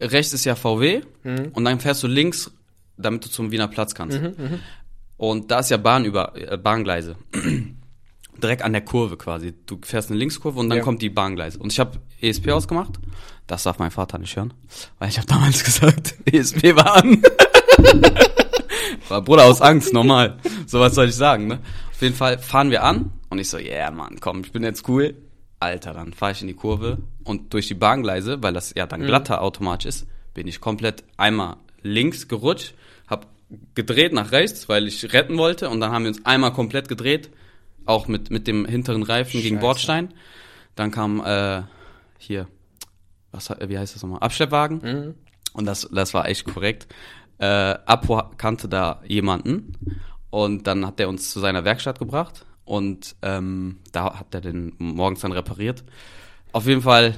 Rechts 0.00 0.32
ist 0.32 0.44
ja 0.44 0.54
VW 0.56 1.02
und 1.24 1.64
dann 1.64 1.80
fährst 1.80 2.02
du 2.02 2.06
links, 2.06 2.50
damit 2.96 3.24
du 3.24 3.30
zum 3.30 3.50
Wiener 3.50 3.68
Platz 3.68 3.94
kannst. 3.94 4.20
Und 5.16 5.50
da 5.50 5.60
ist 5.60 5.70
ja 5.70 5.76
Bahn 5.78 6.04
über, 6.04 6.34
äh, 6.36 6.56
Bahngleise. 6.58 7.16
Direkt 8.42 8.60
an 8.62 8.72
der 8.74 8.82
Kurve 8.84 9.16
quasi. 9.16 9.54
Du 9.64 9.78
fährst 9.82 10.10
eine 10.10 10.18
Linkskurve 10.18 10.58
und 10.60 10.68
dann 10.68 10.78
Ja. 10.78 10.84
kommt 10.84 11.00
die 11.00 11.08
Bahngleise. 11.08 11.58
Und 11.58 11.72
ich 11.72 11.80
habe 11.80 11.98
ESP 12.20 12.50
ausgemacht. 12.50 12.98
Das 13.46 13.62
darf 13.62 13.78
mein 13.78 13.90
Vater 13.90 14.18
nicht 14.18 14.36
hören. 14.36 14.52
Weil 14.98 15.08
ich 15.08 15.16
habe 15.16 15.26
damals 15.26 15.64
gesagt, 15.64 16.16
ESP 16.30 16.76
war 16.76 16.96
an. 16.96 17.22
Bruder 19.24 19.44
aus 19.44 19.62
Angst, 19.62 19.92
normal. 19.94 20.38
So 20.66 20.80
was 20.80 20.94
soll 20.94 21.08
ich 21.08 21.14
sagen, 21.14 21.46
ne? 21.46 21.60
Auf 21.92 22.02
jeden 22.02 22.14
Fall 22.14 22.38
fahren 22.38 22.70
wir 22.70 22.82
an 22.82 23.12
und 23.28 23.38
ich 23.38 23.48
so, 23.48 23.58
yeah, 23.58 23.90
Mann, 23.90 24.18
komm, 24.20 24.40
ich 24.40 24.52
bin 24.52 24.62
jetzt 24.62 24.88
cool. 24.88 25.14
Alter, 25.58 25.94
dann 25.94 26.12
fahre 26.12 26.32
ich 26.32 26.42
in 26.42 26.48
die 26.48 26.54
Kurve 26.54 26.98
und 27.24 27.54
durch 27.54 27.66
die 27.66 27.74
Bahngleise, 27.74 28.42
weil 28.42 28.52
das 28.52 28.74
ja 28.76 28.86
dann 28.86 29.02
glatter 29.02 29.40
automatisch 29.40 29.86
ist, 29.86 30.06
bin 30.34 30.46
ich 30.46 30.60
komplett 30.60 31.02
einmal 31.16 31.56
links 31.82 32.28
gerutscht, 32.28 32.74
hab 33.08 33.26
gedreht 33.74 34.12
nach 34.12 34.32
rechts, 34.32 34.68
weil 34.68 34.86
ich 34.86 35.12
retten 35.12 35.38
wollte 35.38 35.70
und 35.70 35.80
dann 35.80 35.92
haben 35.92 36.04
wir 36.04 36.10
uns 36.10 36.26
einmal 36.26 36.52
komplett 36.52 36.88
gedreht, 36.88 37.30
auch 37.86 38.06
mit, 38.06 38.30
mit 38.30 38.46
dem 38.46 38.66
hinteren 38.66 39.02
Reifen 39.02 39.40
gegen 39.40 39.56
Scheiße. 39.56 39.60
Bordstein. 39.60 40.14
Dann 40.74 40.90
kam 40.90 41.24
äh, 41.24 41.62
hier, 42.18 42.48
was, 43.30 43.48
wie 43.48 43.78
heißt 43.78 43.94
das 43.94 44.02
nochmal? 44.02 44.20
Abschleppwagen. 44.20 44.80
Mhm. 44.82 45.14
Und 45.52 45.64
das, 45.64 45.88
das 45.90 46.12
war 46.12 46.28
echt 46.28 46.44
korrekt. 46.44 46.86
Äh, 47.38 47.46
Apo 47.46 48.22
kannte 48.36 48.68
da 48.68 49.00
jemanden 49.06 49.72
und 50.30 50.66
dann 50.66 50.86
hat 50.86 51.00
er 51.00 51.08
uns 51.08 51.30
zu 51.30 51.40
seiner 51.40 51.64
Werkstatt 51.64 51.98
gebracht 51.98 52.45
und 52.66 53.16
ähm, 53.22 53.78
da 53.92 54.18
hat 54.18 54.34
er 54.34 54.42
den 54.42 54.74
morgens 54.78 55.20
dann 55.20 55.32
repariert. 55.32 55.84
Auf 56.52 56.66
jeden 56.66 56.82
Fall 56.82 57.16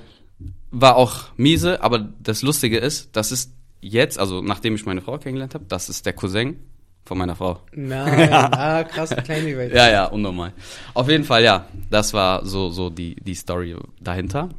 war 0.71 0.97
auch 0.97 1.25
miese, 1.37 1.83
aber 1.83 2.09
das 2.23 2.43
Lustige 2.43 2.79
ist, 2.79 3.17
das 3.17 3.33
ist 3.33 3.53
jetzt, 3.81 4.19
also 4.19 4.43
nachdem 4.43 4.75
ich 4.77 4.87
meine 4.87 5.01
Frau 5.01 5.19
kennengelernt 5.19 5.55
habe, 5.55 5.65
das 5.67 5.89
ist 5.89 6.07
der 6.07 6.13
Cousin 6.13 6.59
von 7.05 7.19
meiner 7.19 7.35
Frau. 7.35 7.61
Nein, 7.73 8.33
ah, 8.33 8.85
krass, 8.85 9.15
klein 9.25 9.47
die 9.47 9.57
Welt. 9.57 9.73
Ja, 9.73 9.91
ja, 9.91 10.05
unnormal. 10.05 10.53
Auf 10.95 11.09
jeden 11.09 11.25
Fall, 11.25 11.43
ja, 11.43 11.67
das 11.91 12.13
war 12.13 12.45
so, 12.45 12.69
so 12.69 12.91
die, 12.91 13.17
die 13.17 13.35
Story 13.35 13.75
dahinter. 14.01 14.51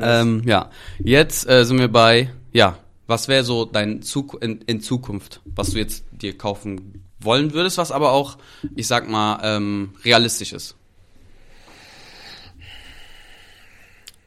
Ähm, 0.00 0.42
ja, 0.46 0.70
jetzt 0.98 1.48
äh, 1.48 1.64
sind 1.64 1.78
wir 1.78 1.88
bei, 1.88 2.30
ja, 2.52 2.78
was 3.06 3.28
wäre 3.28 3.44
so 3.44 3.66
dein 3.66 4.02
Zuk 4.02 4.42
in, 4.42 4.62
in 4.62 4.80
Zukunft, 4.80 5.42
was 5.44 5.70
du 5.70 5.78
jetzt 5.78 6.04
dir 6.10 6.36
kaufen 6.36 7.05
wollen 7.20 7.52
würdest, 7.52 7.78
was 7.78 7.92
aber 7.92 8.12
auch, 8.12 8.38
ich 8.74 8.86
sag 8.86 9.08
mal, 9.08 9.40
ähm, 9.42 9.94
realistisch 10.04 10.52
ist? 10.52 10.76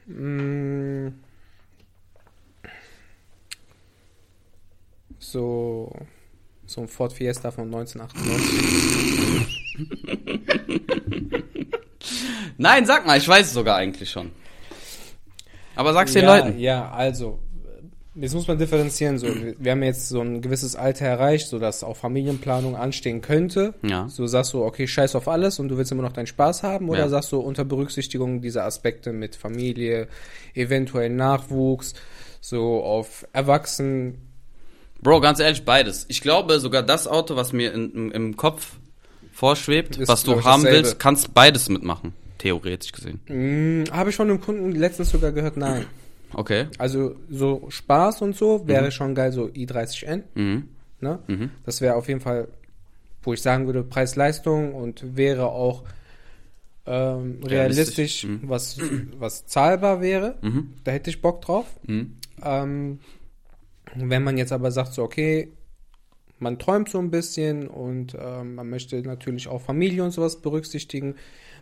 Mm. 0.08 1.10
So, 5.20 5.94
so 6.66 6.82
ein 6.82 6.88
Ford 6.88 7.14
Fiesta 7.14 7.52
von 7.52 7.66
1998. 7.66 9.60
Nein, 12.58 12.86
sag 12.86 13.06
mal, 13.06 13.18
ich 13.18 13.28
weiß 13.28 13.48
es 13.48 13.54
sogar 13.54 13.76
eigentlich 13.78 14.10
schon. 14.10 14.32
Aber 15.76 15.94
sag's 15.94 16.14
den 16.14 16.24
ja, 16.24 16.36
Leuten. 16.36 16.60
Ja, 16.60 16.90
also, 16.92 17.40
jetzt 18.20 18.34
muss 18.34 18.48
man 18.48 18.58
differenzieren. 18.58 19.18
So, 19.18 19.28
wir 19.58 19.72
haben 19.72 19.84
jetzt 19.84 20.10
so 20.10 20.22
ein 20.22 20.42
gewisses 20.42 20.76
Alter 20.76 21.06
erreicht, 21.06 21.48
so 21.48 21.60
dass 21.60 21.84
auch 21.84 21.98
Familienplanung 21.98 22.76
anstehen 22.76 23.22
könnte. 23.22 23.74
Ja. 23.82 24.08
So 24.10 24.28
sagst 24.28 24.54
du, 24.54 24.64
okay, 24.64 24.88
scheiß 24.88 25.16
auf 25.16 25.28
alles 25.28 25.60
und 25.60 25.70
du 25.70 25.78
willst 25.78 25.92
immer 25.92 26.04
noch 26.04 26.14
deinen 26.14 26.28
Spaß 26.28 26.64
haben, 26.64 26.90
oder 26.90 27.00
Ja. 27.00 27.10
sagst 27.10 27.32
du 27.32 27.40
unter 27.40 27.66
Berücksichtigung 27.66 28.42
dieser 28.42 28.66
Aspekte 28.66 29.14
mit 29.14 29.36
Familie, 29.36 30.08
eventuell 30.54 31.10
Nachwuchs, 31.10 31.94
so 32.42 32.84
auf 32.84 33.26
Erwachsenen. 33.34 34.20
Bro, 35.02 35.22
ganz 35.22 35.40
ehrlich, 35.40 35.64
beides. 35.64 36.06
Ich 36.10 36.22
glaube, 36.22 36.60
sogar 36.60 36.84
das 36.84 37.08
Auto, 37.08 37.36
was 37.36 37.54
mir 37.54 37.74
in, 37.74 37.92
im, 37.94 38.12
im 38.12 38.38
Kopf 38.38 38.74
vorschwebt, 39.32 39.98
Ist, 39.98 40.10
was 40.10 40.24
du 40.24 40.44
haben 40.44 40.64
dasselbe. 40.64 40.78
willst, 40.86 41.00
kannst 41.00 41.34
beides 41.34 41.70
mitmachen. 41.70 42.14
Theoretisch 42.38 42.92
gesehen. 42.92 43.20
Hm, 43.28 43.84
Habe 43.92 44.10
ich 44.10 44.16
von 44.16 44.30
einem 44.30 44.40
Kunden 44.42 44.72
letztens 44.74 45.10
sogar 45.10 45.32
gehört, 45.32 45.58
nein. 45.58 45.86
Okay. 46.34 46.68
Also 46.78 47.16
so 47.30 47.66
Spaß 47.70 48.22
und 48.22 48.36
so 48.36 48.68
wäre 48.68 48.92
schon 48.92 49.16
geil, 49.16 49.32
so 49.32 49.46
i30N. 49.46 50.24
Mhm. 50.36 50.70
Ne? 51.02 51.20
Mhm. 51.28 51.52
Das 51.66 51.82
wäre 51.82 51.96
auf 51.96 52.08
jeden 52.08 52.20
Fall, 52.20 52.48
wo 53.24 53.34
ich 53.34 53.42
sagen 53.42 53.66
würde, 53.66 53.84
Preis-Leistung 53.84 54.74
und 54.74 55.16
wäre 55.16 55.48
auch 55.48 55.84
ähm, 56.86 57.40
Realistisch. 57.44 58.24
realistisch, 58.24 58.28
was, 58.44 58.78
was 59.20 59.46
zahlbar 59.46 60.02
wäre. 60.02 60.38
Mhm. 60.42 60.74
Da 60.84 60.92
hätte 60.92 61.10
ich 61.10 61.22
Bock 61.22 61.42
drauf. 61.42 61.66
Mhm. 61.86 62.16
Ähm, 62.44 63.00
wenn 63.96 64.24
man 64.24 64.38
jetzt 64.38 64.52
aber 64.52 64.72
sagt, 64.72 64.94
so, 64.94 65.04
okay, 65.04 65.52
man 66.40 66.58
träumt 66.58 66.90
so 66.90 67.00
ein 67.00 67.12
bisschen 67.12 67.68
und 67.68 68.16
ähm, 68.20 68.56
man 68.56 68.70
möchte 68.70 69.02
natürlich 69.02 69.48
auch 69.48 69.62
Familie 69.62 70.04
und 70.04 70.12
sowas 70.12 70.42
berücksichtigen, 70.42 71.16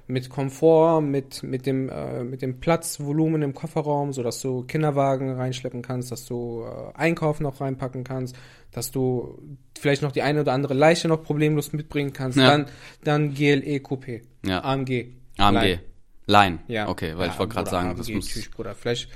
mit 0.07 0.29
Komfort, 0.29 1.01
mit, 1.01 1.43
mit, 1.43 1.65
dem, 1.65 1.89
äh, 1.89 2.23
mit 2.23 2.41
dem 2.41 2.59
Platzvolumen 2.61 3.41
im 3.41 3.53
Kofferraum, 3.53 4.13
sodass 4.13 4.41
du 4.41 4.63
Kinderwagen 4.63 5.31
reinschleppen 5.35 5.81
kannst, 5.81 6.11
dass 6.11 6.25
du 6.25 6.63
äh, 6.63 6.97
Einkauf 6.97 7.39
noch 7.41 7.59
reinpacken 7.59 8.03
kannst, 8.05 8.35
dass 8.71 8.91
du 8.91 9.37
vielleicht 9.77 10.01
noch 10.01 10.11
die 10.13 10.21
eine 10.21 10.41
oder 10.41 10.53
andere 10.53 10.73
Leiche 10.73 11.07
noch 11.09 11.23
problemlos 11.23 11.73
mitbringen 11.73 12.13
kannst, 12.13 12.37
Ja. 12.37 12.47
dann, 12.49 12.65
dann 13.03 13.33
GLE 13.33 13.77
Coupé, 13.79 14.21
Ja. 14.45 14.63
AMG. 14.63 15.07
AMG. 15.37 15.59
Line. 15.61 15.79
Line. 16.25 16.59
Ja. 16.67 16.87
Okay, 16.89 17.13
weil 17.17 17.27
ich 17.27 17.33
Ja, 17.33 17.39
wollte 17.39 17.53
gerade 17.53 17.69
sagen, 17.69 17.95
das 17.97 18.07
AMG, 18.07 18.15
muss 18.15 18.27
tschüss, 18.27 18.49
Bruder. 18.49 18.75
Vielleicht 18.75 19.09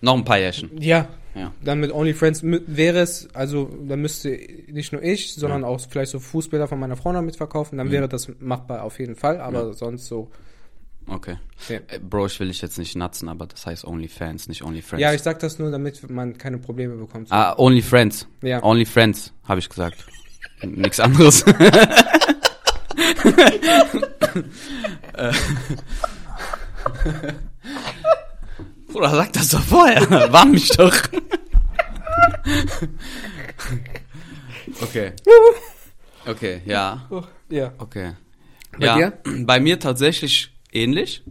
noch 0.00 0.16
ein 0.16 0.24
paar 0.24 0.38
Jährchen. 0.38 0.70
ja, 0.80 1.08
Ja. 1.34 1.52
dann 1.64 1.80
mit 1.80 1.92
OnlyFriends 1.92 2.42
wäre 2.42 2.98
es, 3.00 3.28
also 3.34 3.70
da 3.88 3.96
müsste 3.96 4.38
nicht 4.70 4.92
nur 4.92 5.02
ich, 5.02 5.34
sondern 5.34 5.64
auch 5.64 5.80
vielleicht 5.88 6.12
so 6.12 6.20
Fußbilder 6.20 6.68
von 6.68 6.78
meiner 6.78 6.96
Frau 6.96 7.12
noch 7.12 7.22
mitverkaufen, 7.22 7.76
Mhm. 7.76 7.78
dann 7.78 7.90
wäre 7.90 8.08
das 8.08 8.28
machbar 8.38 8.82
auf 8.82 8.98
jeden 8.98 9.16
Fall, 9.16 9.40
aber 9.40 9.72
sonst 9.72 10.06
so. 10.06 10.30
Okay. 11.08 11.36
Ja. 11.68 11.76
Äh, 11.88 11.98
Bro, 11.98 12.26
ich 12.26 12.38
will 12.38 12.48
dich 12.48 12.60
jetzt 12.62 12.78
nicht 12.78 12.94
natzen, 12.96 13.28
aber 13.28 13.46
das 13.46 13.66
heißt 13.66 13.84
OnlyFans, 13.84 14.46
nicht 14.48 14.62
OnlyFriends. 14.62 15.00
Ja, 15.02 15.12
ich 15.14 15.22
sag 15.22 15.38
das 15.40 15.58
nur, 15.58 15.70
damit 15.70 16.08
man 16.10 16.36
keine 16.38 16.58
Probleme 16.58 16.94
bekommt. 16.96 17.32
ah, 17.32 17.54
OnlyFriends. 17.58 18.28
Ja. 18.42 18.62
OnlyFriends, 18.62 19.32
habe 19.48 19.58
ich 19.60 19.68
gesagt. 19.68 20.04
Nichts 20.62 21.00
anderes. 21.00 21.44
Bruder, 28.92 29.10
sag 29.10 29.32
das 29.32 29.48
doch 29.48 29.62
vorher. 29.62 30.02
Warn 30.32 30.50
mich 30.50 30.68
doch. 30.68 30.94
okay. 34.82 35.12
Okay, 36.26 36.62
ja. 36.66 37.08
ja. 37.48 37.72
Okay. 37.78 38.12
Bei 38.78 38.86
ja, 38.86 38.96
dir? 38.96 39.18
bei 39.46 39.60
mir 39.60 39.78
tatsächlich 39.78 40.52
ähnlich. 40.72 41.22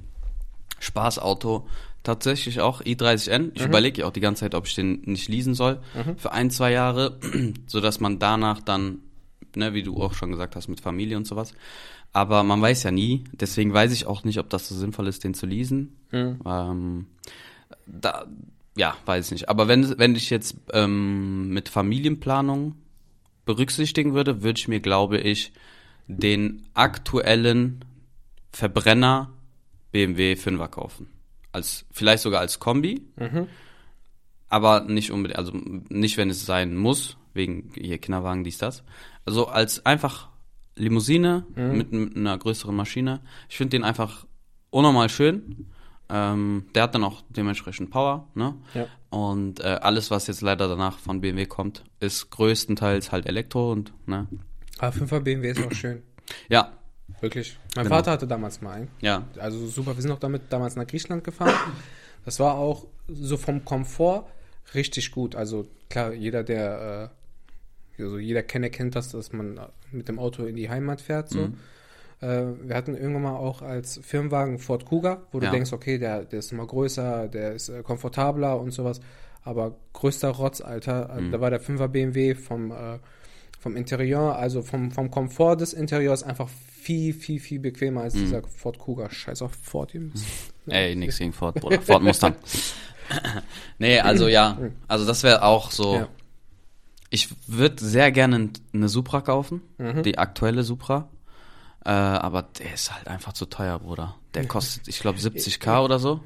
Spaßauto 0.80 1.68
tatsächlich 2.04 2.62
auch 2.62 2.82
i30N. 2.82 3.40
Mhm. 3.40 3.52
Ich 3.54 3.64
überlege 3.64 4.02
ja 4.02 4.08
auch 4.08 4.12
die 4.12 4.20
ganze 4.20 4.42
Zeit, 4.42 4.56
ob 4.56 4.66
ich 4.66 4.76
den 4.76 5.02
nicht 5.06 5.30
leasen 5.30 5.54
soll 5.54 5.80
für 6.18 6.32
ein, 6.32 6.50
zwei 6.50 6.72
Jahre, 6.72 7.20
so 7.68 7.80
dass 7.80 8.00
man 8.00 8.18
danach 8.18 8.62
dann, 8.62 9.00
ne, 9.56 9.74
wie 9.74 9.84
du 9.84 10.02
auch 10.02 10.16
schon 10.16 10.32
gesagt 10.32 10.56
hast, 10.56 10.68
mit 10.68 10.82
Familie 10.82 11.18
und 11.18 11.28
sowas. 11.28 11.54
Aber 12.14 12.44
man 12.44 12.62
weiß 12.62 12.84
ja 12.84 12.92
nie, 12.92 13.24
deswegen 13.32 13.74
weiß 13.74 13.94
ich 13.94 14.06
auch 14.06 14.24
nicht, 14.24 14.40
ob 14.40 14.50
das 14.50 14.68
so 14.68 14.76
sinnvoll 14.76 15.08
ist, 15.08 15.24
den 15.24 15.34
zu 15.34 15.46
leasen. 15.46 15.96
Mhm. 16.12 16.40
Ähm, 16.46 17.06
da, 17.92 18.26
ja, 18.78 18.96
weiß 19.06 19.26
ich 19.28 19.32
nicht. 19.32 19.50
Aber 19.50 19.68
wenn, 19.68 19.98
wenn 20.00 20.16
ich 20.16 20.30
jetzt 20.30 20.56
ähm, 20.74 21.50
mit 21.50 21.70
Familienplanung 21.70 22.76
berücksichtigen 23.46 24.14
würde, 24.14 24.44
würde 24.44 24.60
ich 24.60 24.68
mir, 24.68 24.80
glaube 24.80 25.18
ich, 25.20 25.52
den 26.08 26.64
aktuellen 26.74 27.84
Verbrenner 28.52 29.32
BMW 29.92 30.34
5er 30.34 30.68
kaufen. 30.68 31.08
Als, 31.52 31.86
vielleicht 31.92 32.24
sogar 32.24 32.40
als 32.42 32.60
Kombi, 32.60 33.02
Mhm. 33.18 33.48
aber 34.48 34.82
nicht 34.82 35.12
unbedingt, 35.12 35.38
also 35.38 35.52
nicht, 35.54 36.18
wenn 36.18 36.30
es 36.30 36.46
sein 36.46 36.76
muss, 36.76 37.18
wegen 37.34 37.72
hier 37.76 37.98
Kinderwagen, 37.98 38.44
dies, 38.44 38.58
das. 38.58 38.84
Also 39.26 39.48
als 39.48 39.86
einfach 39.86 40.30
Limousine 40.76 41.46
mit, 41.56 41.92
mit 41.92 42.16
einer 42.16 42.38
größeren 42.38 42.76
Maschine. 42.76 43.22
Ich 43.50 43.58
finde 43.58 43.72
den 43.78 43.84
einfach 43.84 44.26
unnormal 44.70 45.10
schön. 45.10 45.68
Ähm, 46.12 46.66
der 46.76 46.84
hat 46.84 46.96
dann 46.96 47.04
auch 47.04 47.24
dementsprechend 47.30 47.90
Power, 47.92 48.28
ne? 48.36 48.56
Ja. 48.74 48.88
Und 49.10 49.60
äh, 49.60 49.80
alles, 49.82 50.12
was 50.12 50.28
jetzt 50.28 50.42
leider 50.42 50.68
danach 50.68 50.98
von 51.00 51.22
BMW 51.22 51.46
kommt, 51.46 51.84
ist 52.00 52.30
größtenteils 52.32 53.12
halt 53.12 53.26
Elektro 53.28 53.72
und, 53.72 53.94
ne? 54.08 54.28
Aber 54.80 54.96
5er 54.96 55.20
BMW 55.20 55.52
ist 55.52 55.66
auch 55.66 55.72
schön. 55.74 56.02
Ja, 56.50 56.72
Wirklich. 57.20 57.60
Mein 57.76 57.84
Genau. 57.86 57.98
Vater 57.98 58.12
hatte 58.12 58.26
damals 58.28 58.62
mal 58.62 58.72
einen. 58.74 58.88
ja, 59.02 59.28
Also 59.38 59.68
super, 59.68 59.96
wir 59.96 60.02
sind 60.02 60.12
auch 60.12 60.20
damit 60.20 60.44
damals 60.50 60.76
nach 60.76 60.88
Griechenland 60.88 61.24
gefahren. 61.24 61.54
Das 62.26 62.40
war 62.40 62.56
auch 62.56 62.88
so 63.08 63.38
vom 63.38 63.64
Komfort 63.66 64.26
richtig 64.74 65.12
gut. 65.12 65.36
Also 65.36 65.68
klar, 65.90 66.14
jeder, 66.14 66.44
der, 66.44 67.12
äh, 68.00 68.02
also 68.04 68.18
jeder 68.18 68.44
kennt, 68.44 68.72
kennt 68.72 68.96
das, 68.96 69.12
dass 69.12 69.34
man 69.34 69.60
mit 69.92 70.08
dem 70.08 70.18
Auto 70.20 70.46
in 70.46 70.56
die 70.56 70.70
Heimat 70.70 71.02
fährt. 71.02 71.30
So. 71.30 71.40
Mhm. 71.48 71.58
Äh, 72.22 72.44
wir 72.64 72.76
hatten 72.76 72.96
irgendwann 72.96 73.24
mal 73.24 73.36
auch 73.36 73.62
als 73.62 74.00
Firmenwagen 74.04 74.60
Ford 74.60 74.86
Kuga, 74.86 75.24
wo 75.32 75.40
Ja. 75.40 75.46
du 75.48 75.52
denkst, 75.52 75.74
okay, 75.74 75.98
der, 75.98 76.24
der 76.26 76.40
ist 76.40 76.52
immer 76.52 76.66
größer, 76.68 77.28
der 77.28 77.54
ist 77.54 77.70
äh, 77.70 77.82
komfortabler 77.84 78.60
und 78.60 78.72
sowas. 78.72 79.00
Aber 79.44 79.76
größter 79.94 80.30
Rotz, 80.30 80.62
Alter, 80.62 81.10
äh, 81.18 81.22
Mhm. 81.22 81.32
da 81.32 81.42
war 81.42 81.50
der 81.50 81.62
5er 81.62 81.88
BMW 81.88 82.36
vom, 82.36 82.72
äh, 82.72 83.00
vom 83.60 83.76
Interieur, 83.76 84.36
also 84.38 84.62
vom, 84.62 84.92
vom 84.92 85.10
Komfort 85.12 85.58
des 85.58 85.74
Interieurs 85.74 86.22
einfach 86.24 86.48
viel, 86.50 87.14
viel, 87.14 87.40
viel 87.40 87.60
bequemer 87.60 88.02
als 88.02 88.14
dieser 88.14 88.42
Ford 88.44 88.78
Kuga. 88.80 89.10
Scheiß 89.12 89.42
auf 89.42 89.52
Ford, 89.62 89.94
ihr 89.96 90.02
müsst- 90.02 90.26
Mhm. 90.68 90.72
ey, 90.74 90.96
nix 90.96 91.18
gegen 91.18 91.34
Ford, 91.34 91.56
Bruder. 91.60 91.82
Ford 91.82 92.04
Mustang. 92.04 92.36
nee, 93.80 94.00
also 94.00 94.28
ja, 94.28 94.58
also 94.88 95.06
das 95.06 95.24
wäre 95.24 95.44
auch 95.44 95.72
so. 95.72 95.96
Ja. 95.96 96.08
Ich 97.10 97.30
würde 97.48 97.84
sehr 97.84 98.12
gerne 98.12 98.50
eine 98.74 98.90
Supra 98.90 99.22
kaufen, 99.22 99.62
Mhm. 99.78 100.04
die 100.04 100.18
aktuelle 100.18 100.64
Supra. 100.64 101.10
Äh, 101.86 101.90
aber 101.90 102.44
der 102.44 102.74
ist 102.74 102.94
halt 102.94 103.08
einfach 103.08 103.34
zu 103.34 103.46
teuer, 103.46 103.80
Bruder. 103.80 104.16
Der 104.34 104.48
kostet, 104.48 104.88
ich 104.88 105.00
glaube, 105.00 105.18
70k 105.20 105.84
oder 105.84 106.00
so. 106.00 106.20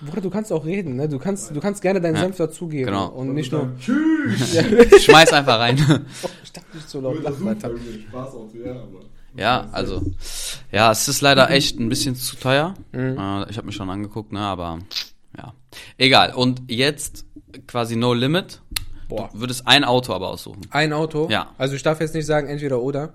Bruder, 0.00 0.20
du 0.22 0.30
kannst 0.30 0.52
auch 0.52 0.64
reden, 0.64 0.96
ne? 0.96 1.08
Du 1.08 1.18
kannst, 1.18 1.54
du 1.54 1.60
kannst 1.60 1.82
gerne 1.82 2.00
deinen 2.00 2.14
Ja. 2.14 2.22
Senf 2.22 2.36
dazugeben. 2.38 2.86
Genau. 2.86 3.08
Und 3.08 3.34
nicht 3.34 3.52
nur. 3.52 3.70
Tschüss! 3.78 4.56
Schmeiß 5.04 5.32
einfach 5.32 5.58
rein. 5.58 5.76
Ich 6.42 6.52
dachte 6.52 6.76
nicht 6.76 6.88
so 6.88 7.00
laut. 7.00 7.16
Super, 7.16 7.56
irgendwie 7.62 8.02
Spaßauto, 8.08 8.56
ja, 8.64 8.72
aber. 8.72 9.00
Ja, 9.36 9.68
also, 9.70 10.02
ja, 10.72 10.90
es 10.90 11.06
ist 11.06 11.20
leider 11.20 11.48
echt 11.50 11.78
ein 11.78 11.88
bisschen 11.88 12.16
zu 12.16 12.34
teuer. 12.36 12.74
Äh, 12.92 13.48
ich 13.50 13.56
habe 13.56 13.66
mich 13.66 13.76
schon 13.76 13.88
angeguckt, 13.88 14.32
ne, 14.32 14.40
aber 14.40 14.80
ja. 15.36 15.54
Egal. 15.96 16.34
Und 16.34 16.62
jetzt 16.68 17.24
quasi 17.68 17.94
No 17.94 18.14
Limit. 18.14 18.60
Boah. 19.08 19.28
Du 19.32 19.40
würdest 19.40 19.66
ein 19.68 19.84
Auto 19.84 20.12
aber 20.12 20.28
aussuchen. 20.28 20.62
Ein 20.70 20.92
Auto? 20.92 21.28
Ja. 21.30 21.50
Also 21.58 21.74
ich 21.76 21.82
darf 21.82 22.00
jetzt 22.00 22.14
nicht 22.14 22.26
sagen 22.26 22.48
entweder 22.48 22.80
oder. 22.80 23.12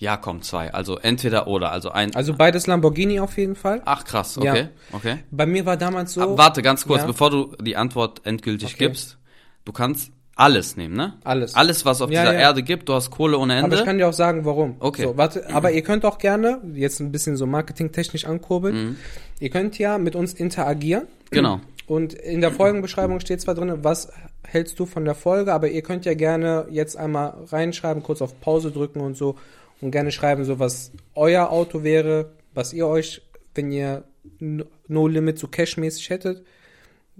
Ja, 0.00 0.16
komm, 0.16 0.40
zwei. 0.40 0.72
Also 0.72 0.96
entweder 0.96 1.46
oder. 1.46 1.70
Also 1.72 1.90
ein. 1.90 2.14
Also 2.16 2.32
beides 2.34 2.66
Lamborghini 2.66 3.20
auf 3.20 3.36
jeden 3.36 3.54
Fall. 3.54 3.82
Ach 3.84 4.02
krass, 4.02 4.38
okay. 4.38 4.62
Ja. 4.62 4.68
Okay. 4.96 5.18
Bei 5.30 5.44
mir 5.44 5.66
war 5.66 5.76
damals 5.76 6.14
so. 6.14 6.22
Aber 6.22 6.38
warte, 6.38 6.62
ganz 6.62 6.86
kurz, 6.86 7.02
Ja. 7.02 7.06
bevor 7.06 7.28
du 7.30 7.52
die 7.60 7.76
Antwort 7.76 8.22
endgültig 8.24 8.74
Okay. 8.74 8.86
gibst. 8.86 9.18
Du 9.66 9.72
kannst 9.72 10.10
alles 10.36 10.78
nehmen, 10.78 10.96
ne? 10.96 11.18
Alles. 11.22 11.54
Alles, 11.54 11.84
was 11.84 12.00
auf 12.00 12.10
Ja, 12.10 12.22
dieser 12.22 12.32
ja. 12.32 12.40
Erde 12.40 12.62
gibt. 12.62 12.88
Du 12.88 12.94
hast 12.94 13.10
Kohle 13.10 13.36
ohne 13.36 13.56
aber 13.56 13.64
Ende. 13.64 13.76
ich 13.76 13.84
kann 13.84 13.98
dir 13.98 14.08
auch 14.08 14.14
sagen, 14.14 14.46
warum. 14.46 14.76
Okay. 14.80 15.02
So, 15.02 15.18
warte, 15.18 15.50
aber 15.52 15.70
ihr 15.72 15.82
könnt 15.82 16.06
auch 16.06 16.16
gerne, 16.16 16.62
jetzt 16.72 16.98
ein 17.00 17.12
bisschen 17.12 17.36
so 17.36 17.44
marketingtechnisch 17.46 18.24
ankurbeln, 18.24 18.96
ihr 19.38 19.50
könnt 19.50 19.78
ja 19.78 19.98
mit 19.98 20.16
uns 20.16 20.32
interagieren. 20.32 21.08
Genau. 21.30 21.60
Und 21.86 22.14
in 22.14 22.40
der 22.40 22.52
Folgenbeschreibung 22.52 23.20
steht 23.20 23.42
zwar 23.42 23.54
drin, 23.54 23.80
was 23.82 24.10
hältst 24.46 24.80
du 24.80 24.86
von 24.86 25.04
der 25.04 25.14
Folge, 25.14 25.52
aber 25.52 25.68
ihr 25.68 25.82
könnt 25.82 26.06
ja 26.06 26.14
gerne 26.14 26.66
jetzt 26.70 26.96
einmal 26.96 27.34
reinschreiben, 27.52 28.02
kurz 28.02 28.22
auf 28.22 28.40
Pause 28.40 28.70
drücken 28.70 29.00
und 29.00 29.18
so 29.18 29.36
und 29.80 29.90
gerne 29.90 30.12
schreiben, 30.12 30.44
so 30.44 30.58
was 30.58 30.92
euer 31.14 31.50
Auto 31.50 31.82
wäre, 31.82 32.32
was 32.54 32.72
ihr 32.72 32.86
euch, 32.86 33.22
wenn 33.54 33.72
ihr 33.72 34.04
No 34.40 35.06
Limit 35.06 35.38
so 35.38 35.48
cashmäßig 35.48 36.10
hättet, 36.10 36.44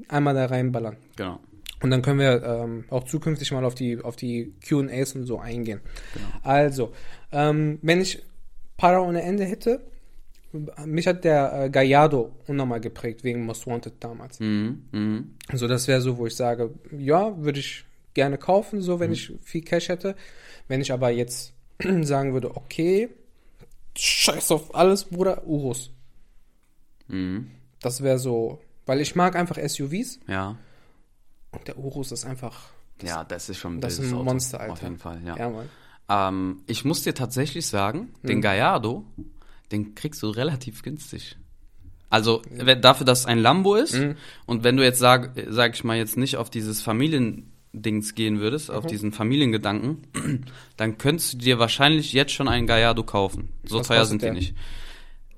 einmal 0.08 0.34
da 0.34 0.46
reinballern. 0.46 0.96
Genau. 1.16 1.40
Und 1.82 1.90
dann 1.90 2.02
können 2.02 2.18
wir 2.18 2.42
ähm, 2.42 2.84
auch 2.90 3.04
zukünftig 3.04 3.52
mal 3.52 3.64
auf 3.64 3.74
die, 3.74 3.98
auf 4.00 4.16
die 4.16 4.54
QAs 4.66 5.14
und 5.14 5.24
so 5.24 5.38
eingehen. 5.38 5.80
Also, 6.42 6.92
ähm, 7.32 7.78
wenn 7.82 8.00
ich 8.00 8.22
Para 8.76 9.00
ohne 9.00 9.22
Ende 9.22 9.44
hätte, 9.44 9.80
mich 10.84 11.06
hat 11.06 11.24
der 11.24 11.64
äh, 11.64 11.70
Gallardo 11.70 12.32
unnormal 12.46 12.80
geprägt 12.80 13.24
wegen 13.24 13.46
Most 13.46 13.66
Wanted 13.66 13.94
damals. 14.00 14.40
Mhm. 14.40 14.84
Mhm. 14.90 15.34
Also 15.48 15.68
das 15.68 15.86
wäre 15.88 16.00
so, 16.00 16.18
wo 16.18 16.26
ich 16.26 16.36
sage, 16.36 16.70
ja, 16.96 17.36
würde 17.38 17.60
ich 17.60 17.84
gerne 18.14 18.36
kaufen, 18.36 18.80
so 18.80 18.98
wenn 19.00 19.12
ich 19.12 19.32
viel 19.42 19.62
Cash 19.62 19.88
hätte. 19.88 20.16
Wenn 20.66 20.80
ich 20.80 20.92
aber 20.92 21.10
jetzt 21.10 21.54
sagen 22.04 22.32
würde, 22.32 22.56
okay, 22.56 23.08
scheiß 23.96 24.50
auf 24.52 24.74
alles, 24.74 25.04
Bruder, 25.04 25.44
Urus. 25.46 25.90
Mhm. 27.08 27.50
Das 27.80 28.02
wäre 28.02 28.18
so, 28.18 28.60
weil 28.86 29.00
ich 29.00 29.14
mag 29.16 29.36
einfach 29.36 29.56
SUVs 29.58 30.20
Ja. 30.26 30.56
und 31.52 31.66
der 31.66 31.78
Urus 31.78 32.12
ist 32.12 32.24
einfach, 32.24 32.68
ja, 33.02 33.24
das 33.24 33.48
ist 33.48 33.58
schon 33.58 33.76
ein 33.76 33.80
das 33.80 33.98
ist 33.98 34.08
ein 34.10 34.14
Auto. 34.14 34.24
Monster, 34.24 34.60
Alter. 34.60 34.72
Auf 34.74 34.82
jeden 34.82 34.98
Fall, 34.98 35.20
ja. 35.24 35.36
ja. 35.36 36.28
Ähm, 36.28 36.62
ich 36.66 36.84
muss 36.84 37.02
dir 37.02 37.14
tatsächlich 37.14 37.66
sagen, 37.66 38.12
den 38.22 38.36
Hm. 38.36 38.40
Gallardo, 38.42 39.04
den 39.72 39.94
kriegst 39.94 40.22
du 40.22 40.28
relativ 40.30 40.82
günstig. 40.82 41.36
Also 42.10 42.42
dafür, 42.80 43.06
dass 43.06 43.20
es 43.20 43.26
ein 43.26 43.38
Lambo 43.38 43.76
ist 43.76 43.94
Hm. 43.94 44.16
und 44.46 44.64
wenn 44.64 44.76
du 44.76 44.82
jetzt 44.84 44.98
sag, 44.98 45.30
sag 45.48 45.74
ich 45.74 45.84
mal 45.84 45.96
jetzt 45.96 46.16
nicht 46.16 46.36
auf 46.36 46.50
dieses 46.50 46.82
Familiendings 47.72 48.14
gehen 48.14 48.40
würdest, 48.40 48.68
Mhm. 48.68 48.74
auf 48.76 48.86
diesen 48.86 49.12
Familiengedanken, 49.12 50.02
dann 50.76 50.98
könntest 50.98 51.34
du 51.34 51.38
dir 51.38 51.58
wahrscheinlich 51.58 52.12
jetzt 52.12 52.32
schon 52.32 52.48
einen 52.48 52.66
Gallardo 52.66 53.02
kaufen. 53.04 53.50
So 53.64 53.78
Was 53.80 53.88
teuer 53.88 54.04
sind 54.04 54.22
die 54.22 54.26
der? 54.26 54.34
nicht. 54.34 54.54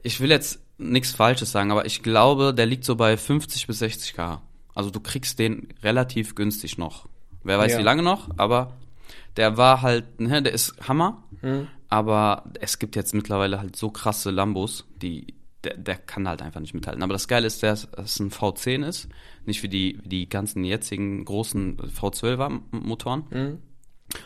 Ich 0.03 0.21
will 0.21 0.31
jetzt 0.31 0.61
nichts 0.79 1.13
Falsches 1.13 1.53
sagen, 1.53 1.71
aber 1.71 1.87
ich 1.87 2.03
glaube, 2.03 2.53
der 2.55 2.67
liegt 2.67 2.85
so 2.85 2.97
bei 2.97 3.17
50 3.17 3.67
bis 3.67 3.79
60 3.81 4.15
k. 4.15 4.43
Also 4.75 4.91
du 4.91 5.01
kriegst 5.01 5.39
den 5.39 5.69
relativ 5.83 6.35
günstig 6.35 6.79
noch. 6.79 7.09
Wer 7.45 7.59
weiß 7.59 7.73
Ja. 7.73 7.79
wie 7.79 7.83
lange 7.85 8.03
noch, 8.03 8.31
aber 8.39 8.73
der 9.37 9.57
war 9.57 9.83
halt, 9.83 10.21
ne, 10.21 10.43
der 10.43 10.53
ist 10.53 10.75
Hammer. 10.89 11.23
Hm. 11.41 11.67
Aber 11.89 12.45
es 12.61 12.79
gibt 12.79 12.97
jetzt 12.97 13.13
mittlerweile 13.15 13.61
halt 13.61 13.77
so 13.77 13.91
krasse 13.91 14.31
Lambos, 14.31 14.87
die 15.03 15.27
der, 15.65 15.77
der 15.77 15.97
kann 15.97 16.29
halt 16.29 16.43
einfach 16.43 16.61
nicht 16.61 16.75
mithalten. 16.75 17.03
Aber 17.03 17.13
das 17.13 17.29
Geile 17.29 17.47
ist, 17.47 17.63
dass 17.63 17.89
es 17.97 18.19
ein 18.21 18.31
V10 18.31 18.87
ist, 18.87 19.09
nicht 19.47 19.63
wie 19.63 19.69
die 19.69 19.99
wie 20.03 20.09
die 20.09 20.29
ganzen 20.29 20.65
jetzigen 20.65 21.25
großen 21.25 21.77
V12er 21.79 22.61
Motoren. 22.71 23.25
Hm. 23.31 23.59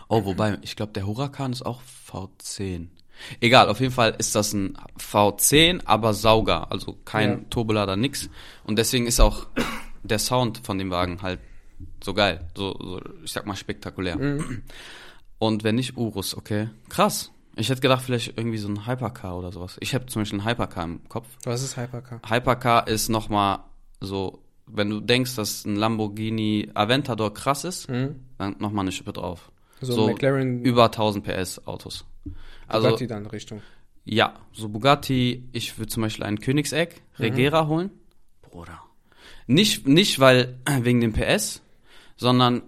Oh, 0.08 0.24
wobei 0.24 0.58
ich 0.62 0.76
glaube, 0.76 0.92
der 0.92 1.06
Huracan 1.06 1.52
ist 1.52 1.64
auch 1.64 1.82
V10. 2.10 2.88
Egal, 3.40 3.68
auf 3.68 3.80
jeden 3.80 3.92
Fall 3.92 4.14
ist 4.18 4.34
das 4.34 4.52
ein 4.52 4.76
V10, 4.98 5.82
aber 5.84 6.12
Sauger, 6.12 6.70
also 6.70 6.98
kein 7.04 7.30
Ja. 7.30 7.44
Turbolader, 7.50 7.96
nix. 7.96 8.28
Und 8.64 8.78
deswegen 8.78 9.06
ist 9.06 9.20
auch 9.20 9.46
der 10.02 10.18
Sound 10.18 10.58
von 10.58 10.78
dem 10.78 10.90
Wagen 10.90 11.22
halt 11.22 11.40
so 12.02 12.14
geil, 12.14 12.46
so, 12.56 12.76
so 12.78 13.00
ich 13.24 13.32
sag 13.32 13.46
mal 13.46 13.56
spektakulär. 13.56 14.16
Mhm. 14.16 14.62
Und 15.38 15.64
wenn 15.64 15.74
nicht 15.74 15.96
Urus, 15.96 16.36
okay, 16.36 16.68
krass. 16.88 17.30
Ich 17.58 17.68
hätte 17.70 17.80
gedacht, 17.80 18.02
vielleicht 18.04 18.36
irgendwie 18.36 18.58
so 18.58 18.68
ein 18.68 18.86
Hypercar 18.86 19.36
oder 19.38 19.50
sowas. 19.50 19.76
Ich 19.80 19.94
habe 19.94 20.06
zum 20.06 20.22
Beispiel 20.22 20.38
einen 20.40 20.48
Hypercar 20.48 20.84
im 20.84 21.08
Kopf. 21.08 21.26
Was 21.44 21.62
ist 21.62 21.76
Hypercar? 21.76 22.20
Hypercar 22.28 22.86
ist 22.86 23.08
nochmal 23.08 23.60
so, 24.00 24.42
wenn 24.66 24.90
du 24.90 25.00
denkst, 25.00 25.36
dass 25.36 25.64
ein 25.64 25.74
Lamborghini 25.76 26.70
Aventador 26.74 27.32
krass 27.32 27.64
ist, 27.64 27.88
Hm? 27.88 28.16
dann 28.38 28.56
nochmal 28.58 28.84
eine 28.84 28.92
Schippe 28.92 29.12
drauf. 29.12 29.50
So, 29.80 29.92
So 29.94 30.06
McLaren 30.08 30.62
Über 30.64 30.84
1000 30.86 31.24
PS 31.24 31.66
Autos. 31.66 32.04
Also, 32.68 32.88
Bugatti 32.88 33.06
dann 33.06 33.26
Richtung. 33.26 33.62
ja, 34.04 34.34
so 34.52 34.68
Bugatti, 34.68 35.48
ich 35.52 35.78
würde 35.78 35.88
zum 35.90 36.02
Beispiel 36.02 36.24
einen 36.24 36.40
Königsegg, 36.40 37.00
Regera 37.18 37.66
holen. 37.68 37.90
Bruder. 38.42 38.80
Nicht, 39.46 39.86
nicht 39.86 40.18
weil, 40.20 40.58
wegen 40.80 41.00
dem 41.00 41.12
PS, 41.12 41.62
sondern 42.16 42.62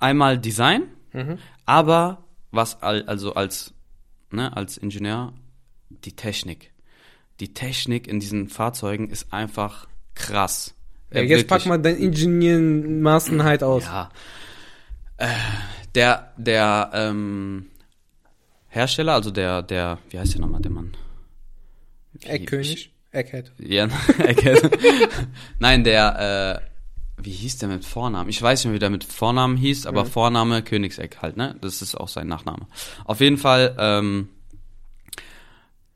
einmal 0.00 0.38
Design, 0.38 0.84
Mhm. 1.12 1.38
aber 1.66 2.24
was, 2.50 2.82
al- 2.82 3.04
also 3.06 3.34
als, 3.34 3.73
ne, 4.34 4.56
als 4.56 4.76
Ingenieur, 4.76 5.32
die 5.90 6.12
Technik. 6.12 6.72
Die 7.40 7.54
Technik 7.54 8.06
in 8.06 8.20
diesen 8.20 8.48
Fahrzeugen 8.48 9.10
ist 9.10 9.32
einfach 9.32 9.88
krass. 10.14 10.74
Ja, 11.12 11.20
jetzt 11.20 11.30
wirklich. 11.30 11.46
pack 11.46 11.66
mal 11.66 11.78
dein 11.78 11.96
Ingenieurmaßenheit 11.96 13.62
aus. 13.62 13.84
Ja. 13.84 14.10
Äh, 15.16 15.28
der, 15.94 16.32
der, 16.36 16.90
ähm, 16.92 17.66
Hersteller, 18.74 19.14
also 19.14 19.30
der, 19.30 19.62
der, 19.62 19.98
wie 20.10 20.18
heißt 20.18 20.34
der 20.34 20.40
nochmal, 20.40 20.60
der 20.60 20.72
Mann? 20.72 20.96
Eckkönig? 22.22 22.92
Eckhead. 23.12 23.52
Ja, 23.58 23.84
Eckhead. 24.18 24.68
Nein, 25.60 25.84
der, 25.84 26.60
äh, 26.60 26.73
wie 27.16 27.30
hieß 27.30 27.58
der 27.58 27.68
mit 27.68 27.84
Vornamen? 27.84 28.28
Ich 28.28 28.40
weiß 28.42 28.60
nicht 28.60 28.66
mehr, 28.66 28.74
wie 28.74 28.80
der 28.80 28.90
mit 28.90 29.04
Vornamen 29.04 29.56
hieß, 29.56 29.86
aber 29.86 30.04
Vorname 30.04 30.62
Königseck 30.62 31.18
halt, 31.22 31.36
ne? 31.36 31.56
Das 31.60 31.80
ist 31.80 31.94
auch 31.94 32.08
sein 32.08 32.26
Nachname. 32.26 32.66
Auf 33.04 33.20
jeden 33.20 33.38
Fall, 33.38 33.76
ähm, 33.78 34.28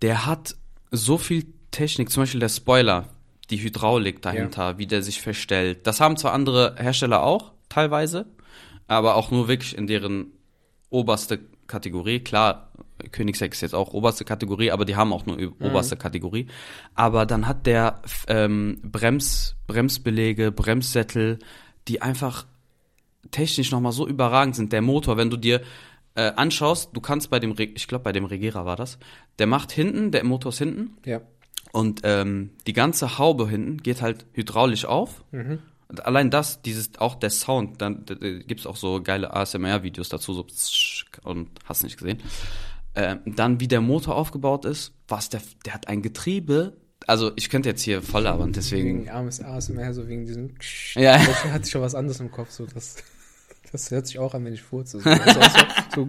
der 0.03 0.27
hat 0.27 0.57
so 0.91 1.19
viel 1.19 1.47
Technik, 1.71 2.11
zum 2.11 2.23
Beispiel 2.23 2.41
der 2.41 2.49
Spoiler, 2.49 3.09
die 3.51 3.61
Hydraulik 3.61 4.23
dahinter, 4.23 4.79
wie 4.79 4.87
der 4.87 5.03
sich 5.03 5.21
verstellt. 5.21 5.87
Das 5.87 6.01
haben 6.01 6.17
zwar 6.17 6.33
andere 6.33 6.77
Hersteller 6.79 7.23
auch, 7.23 7.53
teilweise, 7.69 8.27
aber 8.87 9.17
auch 9.17 9.31
nur 9.31 9.49
wirklich 9.49 9.77
in 9.77 9.87
deren 9.87 10.33
oberste 10.91 11.41
Kategorie. 11.69 12.19
Klar, 12.21 12.73
Königseck 13.13 13.53
ist 13.53 13.61
jetzt 13.61 13.75
auch 13.75 13.93
oberste 13.95 14.25
Kategorie, 14.25 14.73
aber 14.73 14.85
die 14.85 14.97
haben 14.97 15.13
auch 15.13 15.25
nur 15.27 15.39
ü- 15.39 15.53
oberste 15.61 15.97
Kategorie. 15.97 16.49
Aber 16.97 17.25
dann 17.27 17.47
hat 17.47 17.67
der 17.67 18.03
ähm, 18.27 18.81
Brems, 18.83 19.55
Bremsbelege, 19.69 20.51
Bremssättel, 20.51 21.39
die 21.87 22.03
einfach 22.03 22.47
technisch 23.31 23.71
nochmal 23.71 23.93
so 23.93 24.09
überragend 24.09 24.57
sind. 24.57 24.73
Der 24.73 24.83
Motor, 24.83 25.17
wenn 25.17 25.31
du 25.31 25.37
dir 25.37 25.61
äh, 26.17 26.33
anschaust, 26.35 26.91
du 26.95 27.01
kannst 27.01 27.31
bei 27.31 27.39
dem, 27.39 27.53
Re 27.53 27.65
ich 27.65 27.87
glaube 27.87 28.03
bei 28.05 28.13
dem 28.13 28.25
Regera 28.25 28.65
war 28.67 28.77
das, 28.77 28.99
der 29.39 29.47
macht 29.47 29.71
hinten, 29.71 30.11
der 30.11 30.25
Motor 30.25 30.49
ist 30.51 30.59
hinten 30.59 30.97
Ja. 31.05 31.21
und 31.73 32.01
ähm, 32.05 32.51
die 32.67 32.73
ganze 32.73 33.19
Haube 33.19 33.49
hinten 33.49 33.77
geht 33.79 34.03
halt 34.03 34.27
hydraulisch 34.33 34.85
auf. 34.87 35.23
Und 35.89 36.05
allein 36.05 36.31
das, 36.31 36.61
dieses, 36.63 36.99
auch 36.99 37.15
der 37.15 37.31
Sound, 37.31 37.81
dann 37.81 38.05
da, 38.05 38.15
da 38.15 38.31
gibt's 38.39 38.67
auch 38.67 38.77
so 38.77 39.03
geile 39.03 39.35
ASMR-Videos 39.35 40.11
dazu, 40.11 40.35
so 40.35 40.47
und 41.25 41.49
hast 41.65 41.83
nicht 41.83 41.97
gesehen. 41.97 42.23
Ähm, 42.95 43.21
dann, 43.25 43.61
wie 43.61 43.69
der 43.69 43.81
Motor 43.81 44.17
aufgebaut 44.17 44.65
ist, 44.65 44.93
was 45.07 45.31
der, 45.31 45.41
der 45.65 45.75
hat 45.75 45.89
ein 45.89 46.03
Getriebe. 46.03 46.77
Also 47.07 47.33
ich 47.37 47.49
könnte 47.49 47.71
jetzt 47.71 47.83
hier 47.83 48.03
voll 48.03 48.23
labern, 48.23 48.53
deswegen. 48.53 49.07
Wegen 49.07 49.11
ASMR, 49.11 49.95
so 49.95 50.09
wegen 50.09 50.27
diesem. 50.27 50.55
Ja. 50.95 51.17
Ich 51.17 51.45
hatte 51.45 51.65
ich 51.65 51.71
schon 51.71 51.81
was 51.81 51.95
anderes 51.95 52.21
im 52.21 52.31
Kopf, 52.31 52.51
so 52.51 52.67
das. 52.67 52.97
Das 53.71 53.91
hört 53.91 54.07
sich 54.07 54.19
auch 54.19 54.33
an, 54.35 54.45
wenn 54.47 54.55
ich 54.55 54.63
furze. 54.63 54.99
So, 55.01 55.11
also 55.11 55.41
so, 55.95 56.09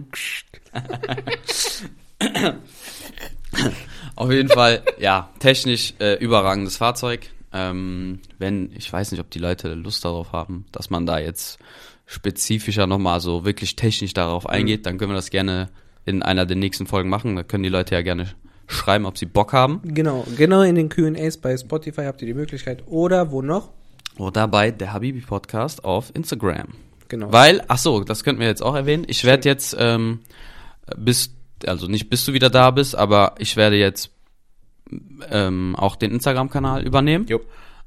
Auf 4.16 4.30
jeden 4.30 4.48
Fall, 4.48 4.82
ja, 4.98 5.30
technisch 5.38 5.94
äh, 5.98 6.14
überragendes 6.14 6.78
Fahrzeug. 6.78 7.30
Ähm, 7.52 8.20
wenn, 8.38 8.70
ich 8.76 8.92
weiß 8.92 9.10
nicht, 9.10 9.20
ob 9.20 9.30
die 9.30 9.38
Leute 9.38 9.74
Lust 9.74 10.04
darauf 10.04 10.32
haben, 10.32 10.66
dass 10.72 10.90
man 10.90 11.06
da 11.06 11.18
jetzt 11.18 11.58
spezifischer 12.06 12.86
nochmal 12.86 13.20
so 13.20 13.44
wirklich 13.44 13.76
technisch 13.76 14.14
darauf 14.14 14.48
eingeht, 14.48 14.86
dann 14.86 14.98
können 14.98 15.12
wir 15.12 15.16
das 15.16 15.30
gerne 15.30 15.68
in 16.04 16.22
einer 16.22 16.46
der 16.46 16.56
nächsten 16.56 16.86
Folgen 16.86 17.08
machen. 17.08 17.36
Da 17.36 17.42
können 17.42 17.62
die 17.62 17.68
Leute 17.68 17.94
ja 17.94 18.02
gerne 18.02 18.28
schreiben, 18.66 19.06
ob 19.06 19.18
sie 19.18 19.26
Bock 19.26 19.52
haben. 19.52 19.80
Genau, 19.84 20.24
genau 20.36 20.62
in 20.62 20.74
den 20.74 20.88
Q&As 20.88 21.36
bei 21.36 21.56
Spotify 21.56 22.02
habt 22.04 22.22
ihr 22.22 22.26
die 22.26 22.34
Möglichkeit. 22.34 22.84
Oder 22.86 23.30
wo 23.30 23.42
noch? 23.42 23.70
Oder 24.18 24.48
bei 24.48 24.70
der 24.70 24.92
Habibi 24.92 25.20
Podcast 25.20 25.84
auf 25.84 26.14
Instagram. 26.14 26.68
Genau. 27.08 27.32
Weil, 27.32 27.62
ach 27.68 27.78
so, 27.78 28.04
das 28.04 28.22
könnten 28.22 28.40
wir 28.40 28.48
jetzt 28.48 28.62
auch 28.62 28.74
erwähnen. 28.74 29.04
Ich 29.08 29.24
werde 29.24 29.48
jetzt 29.48 29.76
ähm, 29.78 30.20
bis 30.96 31.30
also 31.66 31.86
nicht 31.86 32.08
bis 32.10 32.24
du 32.24 32.32
wieder 32.32 32.50
da 32.50 32.70
bist, 32.70 32.96
aber 32.96 33.34
ich 33.38 33.56
werde 33.56 33.76
jetzt 33.76 34.10
ähm, 35.30 35.76
auch 35.76 35.96
den 35.96 36.10
Instagram-Kanal 36.12 36.82
übernehmen. 36.86 37.26
Jo. 37.28 37.40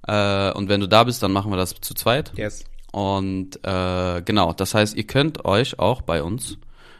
Äh, 0.07 0.51
und 0.53 0.69
wenn 0.69 0.81
du 0.81 0.87
da 0.87 1.03
bist, 1.03 1.23
dann 1.23 1.31
machen 1.31 1.51
wir 1.51 1.57
das 1.57 1.75
zu 1.81 1.93
zweit. 1.93 2.31
Yes. 2.35 2.65
Und 2.91 3.59
äh, 3.63 4.21
genau, 4.23 4.53
das 4.53 4.73
heißt, 4.75 4.95
ihr 4.95 5.05
könnt 5.07 5.45
euch 5.45 5.79
auch 5.79 6.01
bei 6.01 6.21
uns 6.21 6.57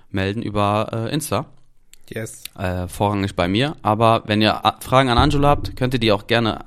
melden 0.10 0.42
über 0.42 0.90
äh, 0.92 1.14
Insta, 1.14 1.46
Yes. 2.10 2.44
äh, 2.58 2.88
vorrangig 2.88 3.36
bei 3.36 3.48
mir. 3.48 3.76
Aber 3.82 4.24
wenn 4.26 4.42
ihr 4.42 4.66
A- 4.66 4.78
Fragen 4.82 5.10
an 5.10 5.18
Angelo 5.18 5.48
habt, 5.48 5.76
könnt 5.76 5.94
ihr 5.94 6.00
die 6.00 6.12
auch 6.12 6.28
gerne 6.28 6.66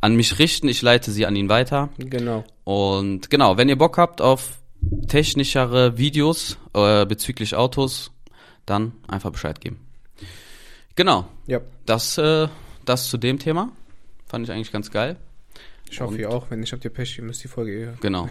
an 0.00 0.14
mich 0.16 0.38
richten. 0.38 0.68
Ich 0.68 0.82
leite 0.82 1.10
sie 1.10 1.26
an 1.26 1.36
ihn 1.36 1.48
weiter. 1.48 1.88
Genau. 1.98 2.44
Und 2.64 3.28
genau, 3.30 3.56
wenn 3.56 3.68
ihr 3.68 3.76
Bock 3.76 3.98
habt 3.98 4.20
auf 4.22 4.58
technischere 5.08 5.98
Videos 5.98 6.56
äh, 6.74 7.04
bezüglich 7.06 7.54
Autos, 7.56 8.10
dann 8.66 8.92
einfach 9.08 9.30
Bescheid 9.30 9.60
geben. 9.60 9.80
Genau, 10.96 11.26
Ja. 11.46 11.60
das, 11.86 12.18
äh, 12.18 12.48
das 12.90 13.08
zu 13.08 13.16
dem 13.18 13.38
Thema. 13.38 13.70
Fand 14.26 14.44
ich 14.46 14.52
eigentlich 14.52 14.72
ganz 14.72 14.90
geil. 14.90 15.16
Ich 15.90 16.00
hoffe, 16.00 16.14
Und- 16.14 16.20
ihr 16.20 16.30
auch. 16.30 16.50
Wenn 16.50 16.60
nicht, 16.60 16.72
habt 16.72 16.84
ihr 16.84 16.90
Pech, 16.90 17.18
ihr 17.18 17.24
müsst 17.24 17.42
die 17.42 17.48
Folge 17.48 17.72
hören. 17.86 17.98
Genau. 18.00 18.28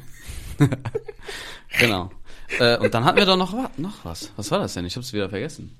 genau. 1.79 2.11
Äh, 2.59 2.77
und 2.77 2.93
dann 2.93 3.05
hatten 3.05 3.17
wir 3.17 3.25
doch 3.25 3.37
noch, 3.37 3.53
noch 3.77 4.05
was. 4.05 4.31
Was 4.35 4.49
war 4.51 4.59
das 4.59 4.73
denn? 4.73 4.85
Ich 4.85 4.95
hab's 4.95 5.13
wieder 5.13 5.29
vergessen. 5.29 5.75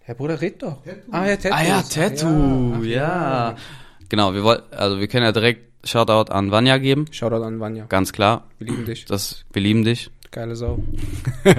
Herr 0.00 0.14
Bruder, 0.14 0.40
red 0.40 0.62
doch. 0.62 0.78
Ah, 1.12 1.26
ja, 1.26 1.36
Tattoos. 1.36 1.52
Ah 1.58 1.62
ja, 1.62 1.82
Tattoo, 1.82 2.74
ach 2.78 2.82
ja. 2.84 3.56
Genau, 4.08 4.34
wir 4.34 4.42
wollten, 4.42 4.74
also 4.74 4.98
wir 4.98 5.06
können 5.08 5.24
ja 5.24 5.32
direkt 5.32 5.86
Shoutout 5.88 6.32
an 6.32 6.50
Vanya 6.50 6.78
geben. 6.78 7.06
Shoutout 7.12 7.44
an 7.44 7.60
Vanya. 7.60 7.86
Ganz 7.88 8.12
klar. 8.12 8.48
Wir 8.58 8.68
lieben 8.68 8.84
dich. 8.84 9.04
Das, 9.04 9.44
wir 9.52 9.62
lieben 9.62 9.84
dich. 9.84 10.10
Geile 10.30 10.56
Sau. 10.56 10.82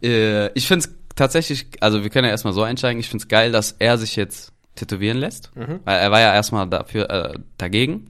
Äh, 0.00 0.52
ich 0.52 0.68
find's 0.68 0.88
tatsächlich, 1.20 1.66
also 1.80 2.02
wir 2.02 2.10
können 2.10 2.24
ja 2.24 2.30
erstmal 2.30 2.54
so 2.54 2.62
einsteigen, 2.62 2.98
ich 2.98 3.08
find's 3.08 3.28
geil, 3.28 3.52
dass 3.52 3.72
er 3.78 3.98
sich 3.98 4.16
jetzt 4.16 4.52
tätowieren 4.74 5.18
lässt. 5.18 5.54
Mhm. 5.54 5.80
Weil 5.84 5.98
er 6.00 6.10
war 6.10 6.20
ja 6.20 6.32
erstmal 6.34 6.68
dafür, 6.68 7.10
äh, 7.10 7.38
dagegen. 7.58 8.08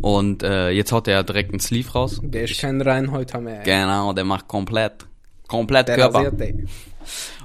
Und 0.00 0.42
äh, 0.42 0.70
jetzt 0.70 0.92
haut 0.92 1.08
er 1.08 1.22
direkt 1.22 1.50
einen 1.52 1.60
Sleeve 1.60 1.90
raus. 1.92 2.20
Der 2.22 2.44
ist 2.44 2.60
kein 2.60 2.80
Reinhäuter 2.80 3.40
mehr. 3.40 3.62
Genau, 3.62 4.12
der 4.12 4.24
macht 4.24 4.48
komplett, 4.48 5.06
komplett 5.46 5.88
Der 5.88 5.96
Körper. 5.96 6.18
rasiert, 6.18 6.40
ey. 6.40 6.66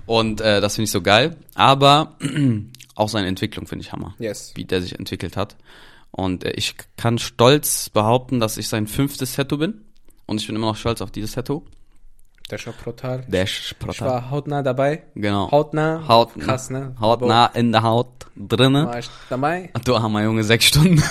Und 0.06 0.42
äh, 0.42 0.60
das 0.62 0.76
finde 0.76 0.86
ich 0.86 0.92
so 0.92 1.02
geil. 1.02 1.36
Aber 1.56 2.16
auch 2.96 3.10
seine 3.10 3.28
Entwicklung 3.28 3.68
finde 3.68 3.84
ich 3.86 3.92
Hammer, 3.94 4.16
Yes. 4.20 4.54
wie 4.56 4.66
der 4.66 4.82
sich 4.82 4.98
entwickelt 4.98 5.38
hat. 5.38 5.56
Und 6.12 6.44
äh, 6.44 6.52
ich 6.52 6.76
kann 6.98 7.20
stolz 7.20 7.90
behaupten, 7.90 8.40
dass 8.40 8.58
ich 8.58 8.68
sein 8.68 8.88
fünftes 8.88 9.36
Tattoo 9.36 9.58
bin. 9.58 9.82
Und 10.26 10.42
ich 10.42 10.48
bin 10.48 10.56
immer 10.56 10.68
noch 10.68 10.76
stolz 10.78 11.02
auf 11.02 11.12
dieses 11.12 11.34
Tattoo. 11.34 11.64
Schon 12.58 12.74
brutal. 12.84 13.24
Der 13.28 13.44
ist 13.44 13.76
Ich 13.92 14.02
war 14.02 14.32
hautnah 14.32 14.62
dabei. 14.64 15.04
Genau. 15.16 15.52
Hautnah. 15.52 16.08
Haut, 16.08 16.32
Krass, 16.40 16.70
ne? 16.70 16.96
Hautnah 17.00 17.48
in 17.48 17.72
der 17.72 17.84
Haut 17.84 18.08
drinne. 18.36 18.88
War 18.88 19.00
ich 19.00 19.10
dabei. 19.30 19.70
Du 19.86 19.94
wir 19.94 20.24
Junge 20.24 20.44
sechs 20.44 20.66
Stunden 20.66 21.02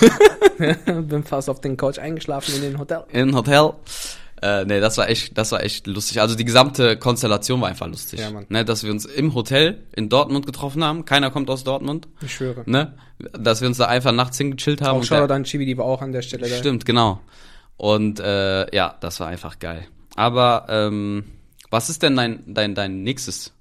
Bin 1.07 1.23
fast 1.23 1.49
auf 1.49 1.61
den 1.61 1.77
Couch 1.77 1.99
eingeschlafen 1.99 2.55
in 2.55 2.61
den 2.61 2.79
Hotel. 2.79 3.03
im 3.11 3.35
Hotel. 3.35 3.71
Äh, 4.41 4.65
nee, 4.65 4.79
das 4.79 4.97
war 4.97 5.09
echt, 5.09 5.37
das 5.37 5.51
war 5.51 5.63
echt 5.63 5.85
lustig. 5.87 6.21
Also 6.21 6.35
die 6.35 6.45
gesamte 6.45 6.97
Konstellation 6.97 7.59
war 7.59 7.67
einfach 7.67 7.87
lustig. 7.87 8.19
Ja, 8.19 8.31
Mann. 8.31 8.45
Ne, 8.49 8.63
dass 8.63 8.83
wir 8.83 8.91
uns 8.91 9.05
im 9.05 9.33
Hotel 9.33 9.83
in 9.93 10.07
Dortmund 10.07 10.45
getroffen 10.45 10.83
haben. 10.83 11.03
Keiner 11.03 11.29
kommt 11.29 11.49
aus 11.49 11.63
Dortmund. 11.63 12.07
Ich 12.21 12.35
schwöre. 12.35 12.63
Ne? 12.65 12.93
Dass 13.33 13.59
wir 13.59 13.67
uns 13.67 13.77
da 13.77 13.87
einfach 13.87 14.13
nachts 14.13 14.37
hingechillt 14.37 14.81
haben. 14.81 14.91
Auch 14.91 14.99
und 14.99 15.05
Shoutout 15.05 15.33
an 15.33 15.43
Chibi, 15.43 15.65
die 15.65 15.77
war 15.77 15.85
auch 15.85 16.01
an 16.01 16.13
der 16.13 16.21
Stelle 16.21 16.47
da. 16.47 16.55
Stimmt, 16.55 16.85
genau. 16.85 17.19
Und 17.75 18.19
äh, 18.19 18.73
ja, 18.73 18.95
das 19.01 19.19
war 19.19 19.27
einfach 19.27 19.59
geil. 19.59 19.87
Aber 20.19 20.65
ähm, 20.67 21.23
was 21.71 21.89
ist 21.89 22.03
denn 22.03 22.15
dein, 22.17 22.43
dein, 22.53 22.75
dein 22.75 23.03
nächstes 23.03 23.53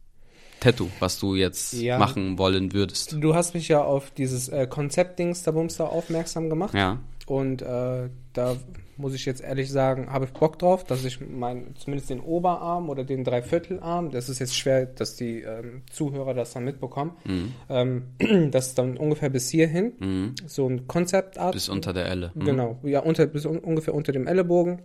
Tattoo, 0.58 0.88
was 0.98 1.20
du 1.20 1.36
jetzt 1.36 1.72
Ja. 1.74 1.98
machen 1.98 2.36
wollen 2.36 2.72
würdest? 2.72 3.16
Du 3.20 3.34
hast 3.36 3.54
mich 3.54 3.68
ja 3.68 3.82
auf 3.84 4.10
dieses 4.10 4.48
äh, 4.48 4.66
Konzeptdings 4.66 5.44
da 5.44 5.52
Bumster 5.52 5.92
aufmerksam 5.92 6.50
gemacht. 6.50 6.74
Ja. 6.74 6.98
Und 7.26 7.62
äh, 7.62 8.08
da 8.32 8.56
muss 8.96 9.14
ich 9.14 9.24
jetzt 9.24 9.40
ehrlich 9.40 9.70
sagen, 9.70 10.10
habe 10.10 10.24
ich 10.24 10.32
Bock 10.32 10.58
drauf, 10.58 10.82
dass 10.82 11.04
ich 11.04 11.20
mein, 11.20 11.76
zumindest 11.76 12.10
den 12.10 12.18
Oberarm 12.18 12.88
oder 12.90 13.04
den 13.04 13.22
Dreiviertelarm, 13.22 14.10
das 14.10 14.28
ist 14.28 14.40
jetzt 14.40 14.56
schwer, 14.56 14.86
dass 14.86 15.14
die 15.14 15.42
ähm, 15.42 15.82
Zuhörer 15.92 16.34
das 16.34 16.54
dann 16.54 16.64
mitbekommen, 16.64 17.12
Mhm. 17.24 17.52
ähm, 17.68 18.02
das 18.50 18.68
ist 18.68 18.78
dann 18.78 18.96
ungefähr 18.96 19.30
bis 19.30 19.48
hierhin, 19.50 19.92
Mhm. 20.00 20.34
so 20.48 20.66
ein 20.68 20.88
Konzeptart. 20.88 21.52
Bis 21.52 21.68
unter 21.68 21.92
der 21.92 22.06
Elle. 22.06 22.32
Mhm. 22.34 22.44
Genau, 22.44 22.78
ja, 22.82 22.98
unter, 22.98 23.26
bis 23.26 23.46
un 23.46 23.58
ungefähr 23.60 23.94
unter 23.94 24.10
dem 24.10 24.26
Ellenbogen. 24.26 24.82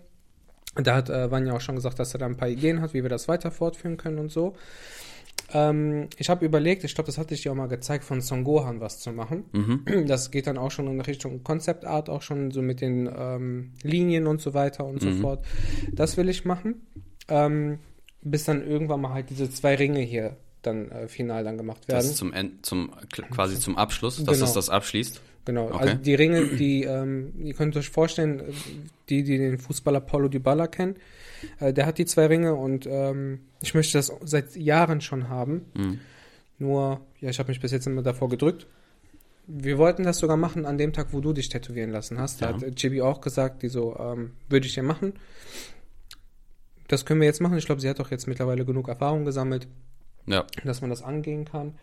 Da 0.76 0.96
hat 0.96 1.10
äh, 1.10 1.30
Vanya 1.30 1.54
auch 1.54 1.62
schon 1.62 1.76
gesagt, 1.76 2.00
dass 2.00 2.14
er 2.16 2.20
da 2.20 2.26
ein 2.26 2.38
paar 2.38 2.50
Ideen 2.50 2.82
hat, 2.82 2.94
wie 2.94 3.04
wir 3.04 3.10
das 3.10 3.28
weiter 3.28 3.52
fortführen 3.52 3.98
können 3.98 4.18
und 4.20 4.32
so. 4.32 4.56
Ähm, 5.54 6.08
ich 6.18 6.30
habe 6.30 6.46
überlegt, 6.46 6.84
ich 6.84 6.96
glaube, 6.96 7.08
das 7.08 7.18
hatte 7.18 7.34
ich 7.34 7.44
dir 7.44 7.52
auch 7.52 7.56
mal 7.56 7.68
gezeigt, 7.68 8.04
von 8.06 8.22
Son 8.22 8.44
Gohan 8.44 8.80
was 8.80 9.00
zu 9.00 9.12
machen. 9.12 9.46
Mhm. 9.52 10.06
Das 10.08 10.32
geht 10.32 10.48
dann 10.48 10.58
auch 10.58 10.72
schon 10.72 10.88
in 10.88 11.00
Richtung 11.02 11.44
Concept 11.44 11.86
Art, 11.86 12.10
auch 12.10 12.22
schon 12.22 12.52
so 12.52 12.62
mit 12.62 12.82
den 12.82 13.10
ähm, 13.16 13.72
Linien 13.84 14.26
und 14.28 14.42
so 14.42 14.54
weiter 14.54 14.86
und 14.86 15.02
so 15.02 15.10
Mhm. 15.10 15.22
fort. 15.22 15.46
Das 15.92 16.18
will 16.18 16.30
ich 16.30 16.46
machen. 16.46 16.76
Ähm, 17.28 17.80
bis 18.22 18.46
dann 18.46 18.66
irgendwann 18.66 19.02
mal 19.02 19.14
halt 19.14 19.30
diese 19.30 19.50
zwei 19.50 19.76
Ringe 19.76 20.00
hier 20.00 20.38
dann 20.62 20.90
äh, 20.92 21.08
final 21.10 21.44
dann 21.44 21.58
gemacht 21.58 21.88
werden. 21.90 22.08
Das 22.08 22.16
zum 22.16 22.32
End, 22.34 22.66
zum 22.66 22.92
quasi 23.32 23.60
zum 23.60 23.78
Abschluss, 23.78 24.18
dass 24.24 24.38
Genau. 24.38 24.46
das 24.46 24.54
das 24.54 24.70
abschließt. 24.70 25.22
Genau, 25.46 25.66
Okay. 25.68 25.78
also 25.78 25.94
die 25.96 26.16
Ringe, 26.16 26.46
die, 26.56 26.84
ähm, 26.84 27.34
ihr 27.40 27.54
könnt 27.54 27.76
euch 27.76 27.90
vorstellen, 27.90 28.40
äh, 28.40 28.44
die, 29.10 29.24
die 29.24 29.38
den 29.38 29.58
Fußballer 29.60 30.00
Paulo 30.00 30.30
Dybala 30.30 30.68
kennen, 30.68 30.96
äh, 31.60 31.74
der 31.74 31.86
hat 31.86 31.98
die 31.98 32.06
zwei 32.06 32.28
Ringe 32.28 32.56
und 32.56 32.86
ähm, 32.90 33.42
ich 33.62 33.74
möchte 33.74 33.98
das 33.98 34.12
seit 34.24 34.56
Jahren 34.56 35.02
schon 35.02 35.28
haben. 35.28 35.66
Mhm. 35.74 36.00
Nur, 36.60 37.02
ja, 37.20 37.30
ich 37.30 37.40
habe 37.40 37.50
mich 37.50 37.60
bis 37.60 37.72
jetzt 37.72 37.88
immer 37.88 38.04
davor 38.04 38.30
gedrückt. 38.30 38.68
Wir 39.48 39.78
wollten 39.78 40.04
das 40.04 40.20
sogar 40.20 40.38
machen 40.38 40.66
an 40.66 40.78
dem 40.78 40.94
Tag, 40.94 41.08
wo 41.12 41.20
du 41.20 41.34
dich 41.34 41.50
tätowieren 41.50 41.90
lassen 41.90 42.18
hast. 42.20 42.42
Da 42.42 42.50
Ja. 42.52 42.56
hat 42.56 42.64
äh, 42.64 42.72
Chibi 42.72 43.02
auch 43.02 43.20
gesagt, 43.20 43.64
die 43.64 43.68
so, 43.68 43.98
ähm, 44.00 44.32
würde 44.48 44.68
ich 44.68 44.76
ja 44.78 44.84
machen. 44.84 45.14
Das 46.88 47.06
können 47.06 47.20
wir 47.22 47.28
jetzt 47.28 47.42
machen. 47.42 47.58
Ich 47.58 47.66
glaube, 47.66 47.82
sie 47.82 47.90
hat 47.90 48.00
auch 48.00 48.12
jetzt 48.12 48.28
mittlerweile 48.28 48.66
genug 48.66 48.88
Erfahrung 48.88 49.26
gesammelt 49.26 49.68
Ja. 50.26 50.46
dass 50.64 50.80
man 50.82 50.90
das 50.90 51.02
angehen 51.02 51.44
kann. 51.44 51.74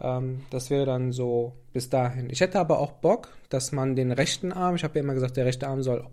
Ähm, 0.00 0.40
das 0.50 0.70
wäre 0.70 0.86
dann 0.86 1.12
so 1.12 1.52
bis 1.72 1.88
dahin. 1.90 2.28
Ich 2.30 2.40
hätte 2.40 2.58
aber 2.58 2.78
auch 2.80 2.92
Bock, 2.92 3.28
dass 3.48 3.72
man 3.72 3.94
den 3.96 4.12
rechten 4.12 4.52
Arm, 4.52 4.74
ich 4.76 4.84
habe 4.84 4.94
ja 4.98 5.04
immer 5.04 5.14
gesagt, 5.14 5.36
der 5.36 5.44
rechte 5.46 5.68
Arm 5.68 5.82
soll 5.82 6.06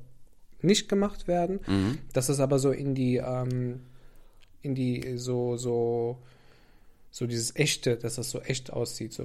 nicht 0.61 0.89
gemacht 0.89 1.27
werden, 1.27 1.59
Mhm. 1.67 1.97
dass 2.13 2.29
es 2.29 2.39
aber 2.39 2.59
so 2.59 2.71
in 2.71 2.93
die, 2.95 3.17
ähm, 3.17 3.81
in 4.61 4.75
die, 4.75 5.17
so, 5.17 5.55
so, 5.55 6.17
so 7.11 7.25
dieses 7.27 7.55
echte, 7.55 7.95
dass 7.95 8.15
das 8.15 8.29
so 8.29 8.41
echt 8.41 8.71
aussieht, 8.71 9.13
so, 9.13 9.23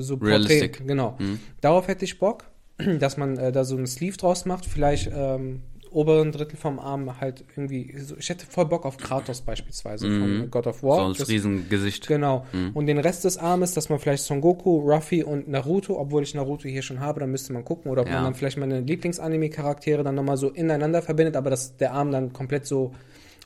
so, 0.00 0.14
Realistic. 0.14 0.86
genau. 0.86 1.16
Mhm. 1.18 1.38
Darauf 1.60 1.86
hätte 1.86 2.04
ich 2.06 2.18
Bock, 2.18 2.44
dass 2.98 3.16
man 3.18 3.36
äh, 3.36 3.52
da 3.52 3.64
so 3.64 3.76
einen 3.76 3.86
Sleeve 3.86 4.16
draus 4.16 4.46
macht, 4.46 4.64
vielleicht 4.64 5.10
ähm, 5.14 5.60
oberen 5.90 6.32
Drittel 6.32 6.56
vom 6.56 6.78
Arm 6.78 7.20
halt 7.20 7.44
irgendwie, 7.56 7.94
so, 7.98 8.16
ich 8.16 8.28
hätte 8.28 8.46
voll 8.46 8.66
Bock 8.66 8.84
auf 8.86 8.96
Kratos 8.96 9.40
beispielsweise 9.42 10.06
Mhm. 10.08 10.20
von 10.40 10.50
God 10.50 10.66
of 10.68 10.82
War. 10.82 11.08
So 11.12 11.18
Das- 11.20 11.28
Riesengesicht. 11.28 12.06
Genau. 12.06 12.46
Mhm. 12.52 12.70
Und 12.74 12.86
den 12.86 12.98
Rest 12.98 13.24
des 13.24 13.38
Armes, 13.38 13.74
dass 13.74 13.88
man 13.88 13.98
vielleicht 13.98 14.22
Son 14.24 14.40
Goku, 14.40 14.78
Ruffy 14.80 15.22
und 15.24 15.48
Naruto, 15.48 15.98
obwohl 15.98 16.22
ich 16.22 16.34
Naruto 16.34 16.68
hier 16.68 16.82
schon 16.82 17.00
habe, 17.00 17.20
dann 17.20 17.30
müsste 17.30 17.52
man 17.52 17.64
gucken, 17.64 17.90
oder 17.90 18.02
ob 18.02 18.08
Ja. 18.08 18.14
man 18.14 18.24
dann 18.24 18.34
vielleicht 18.34 18.56
meine 18.58 18.80
Lieblingsanime-Charaktere 18.80 20.02
dann 20.04 20.14
nochmal 20.14 20.36
so 20.36 20.48
ineinander 20.50 21.02
verbindet, 21.02 21.36
aber 21.36 21.50
dass 21.50 21.76
der 21.76 21.92
Arm 21.92 22.10
dann 22.12 22.32
komplett 22.32 22.66
so, 22.66 22.92